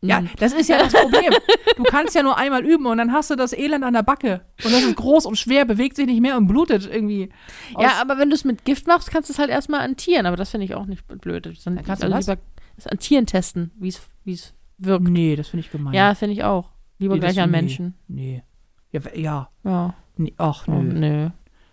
[0.00, 0.28] Ja, Mhm.
[0.38, 1.32] das ist ja das Problem.
[1.76, 4.42] Du kannst ja nur einmal üben und dann hast du das Elend an der Backe.
[4.64, 7.30] Und das ist groß und schwer, bewegt sich nicht mehr und blutet irgendwie.
[7.78, 10.26] Ja, aber wenn du es mit Gift machst, kannst du es halt erstmal an Tieren,
[10.26, 11.46] aber das finde ich auch nicht blöd.
[11.64, 12.38] Dann Ja, kannst du lieber
[12.76, 15.08] es an Tieren testen, wie es wirkt.
[15.08, 15.94] nee, das finde ich gemein.
[15.94, 16.70] Ja, finde ich auch.
[17.00, 17.56] Lieber Nee, gleich an nee.
[17.56, 17.94] Menschen.
[18.06, 18.44] Nee.
[18.92, 19.50] Ja, ja.
[19.64, 19.94] Ja.
[20.16, 20.92] Nee, ach, Oh, nö.
[20.92, 21.30] nö.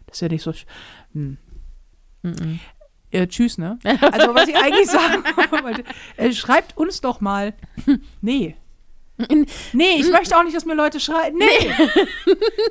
[0.08, 0.52] Das ist ja nicht so.
[1.14, 1.38] Hm.
[2.24, 2.60] Mhm.
[3.12, 3.80] Äh, tschüss, ne?
[3.84, 5.24] Also, was ich eigentlich sagen
[5.64, 5.84] wollte,
[6.18, 7.53] äh, schreibt uns doch mal.
[8.22, 8.56] Nee.
[9.72, 11.38] Nee, ich möchte auch nicht, dass mir Leute schreiben.
[11.38, 11.45] Nee.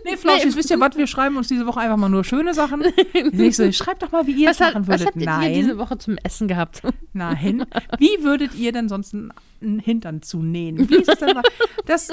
[0.05, 0.57] Nee, Flauschis, Nee.
[0.57, 0.95] wisst ihr was?
[0.95, 2.83] Wir schreiben uns diese Woche einfach mal nur schöne Sachen.
[3.33, 5.07] Ich so, schreibt doch mal, wie ihr Was, es hat, machen was würdet.
[5.07, 5.55] habt ihr Nein.
[5.55, 6.83] diese Woche zum Essen gehabt?
[7.15, 7.65] Nein.
[7.99, 9.33] Wie würdet ihr denn sonst einen-
[9.63, 10.91] einen Hintern zunähen?
[10.91, 11.43] Wie ist das denn mal?
[11.87, 12.11] Das,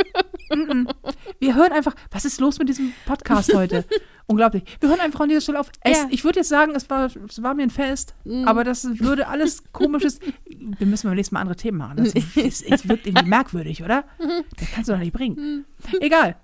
[0.55, 0.88] mm, mm.
[1.39, 3.84] Wir hören einfach, was ist los mit diesem Podcast heute?
[4.32, 4.63] Unglaublich.
[4.79, 5.69] Wir hören einfach an dieser Stelle auf.
[5.82, 6.07] Es, Ja.
[6.09, 8.47] Ich würde jetzt sagen, es war, es war mir ein Fest, Mhm.
[8.47, 10.19] aber das würde alles komisches.
[10.45, 11.97] wir müssen beim nächsten Mal andere Themen machen.
[11.97, 14.03] Das, ist, es wirkt irgendwie merkwürdig, oder?
[14.59, 15.65] Das kannst du doch nicht bringen.
[15.99, 16.36] Egal.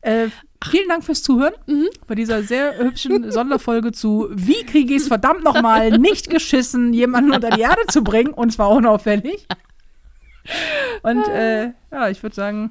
[0.00, 0.28] Äh,
[0.64, 1.52] vielen Dank fürs Zuhören
[2.06, 7.32] bei dieser sehr hübschen Sonderfolge zu Wie kriege ich es verdammt nochmal nicht geschissen, jemanden
[7.34, 9.46] unter die Erde zu bringen und zwar unauffällig.
[11.02, 12.70] Und äh, ja, ich würde sagen,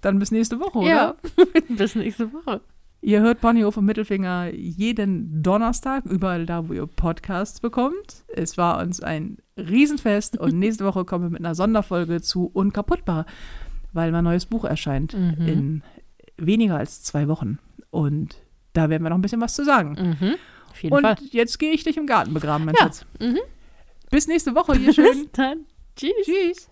[0.00, 0.88] dann bis nächste Woche, oder?
[0.88, 1.14] Ja,
[1.68, 2.60] bis nächste Woche.
[3.04, 8.24] Ihr hört Ponyhof und Mittelfinger jeden Donnerstag, überall da, wo ihr Podcasts bekommt.
[8.28, 13.26] Es war uns ein Riesenfest und nächste Woche kommen wir mit einer Sonderfolge zu Unkaputtbar,
[13.92, 15.48] weil mein neues Buch erscheint Mhm.
[15.48, 15.82] in
[16.38, 17.58] weniger als zwei Wochen.
[17.90, 18.36] Und
[18.72, 20.16] da werden wir noch ein bisschen was zu sagen.
[20.20, 20.34] Mhm.
[20.70, 21.16] Auf jeden Und Fall.
[21.32, 22.82] jetzt gehe ich dich im Garten begraben, mein Ja.
[22.84, 23.04] Schatz.
[23.20, 23.38] Mhm.
[24.10, 25.04] Bis nächste Woche, ihr schön.
[25.12, 25.66] Bis dann.
[25.96, 26.12] Tschüss.
[26.24, 26.70] Tschüss.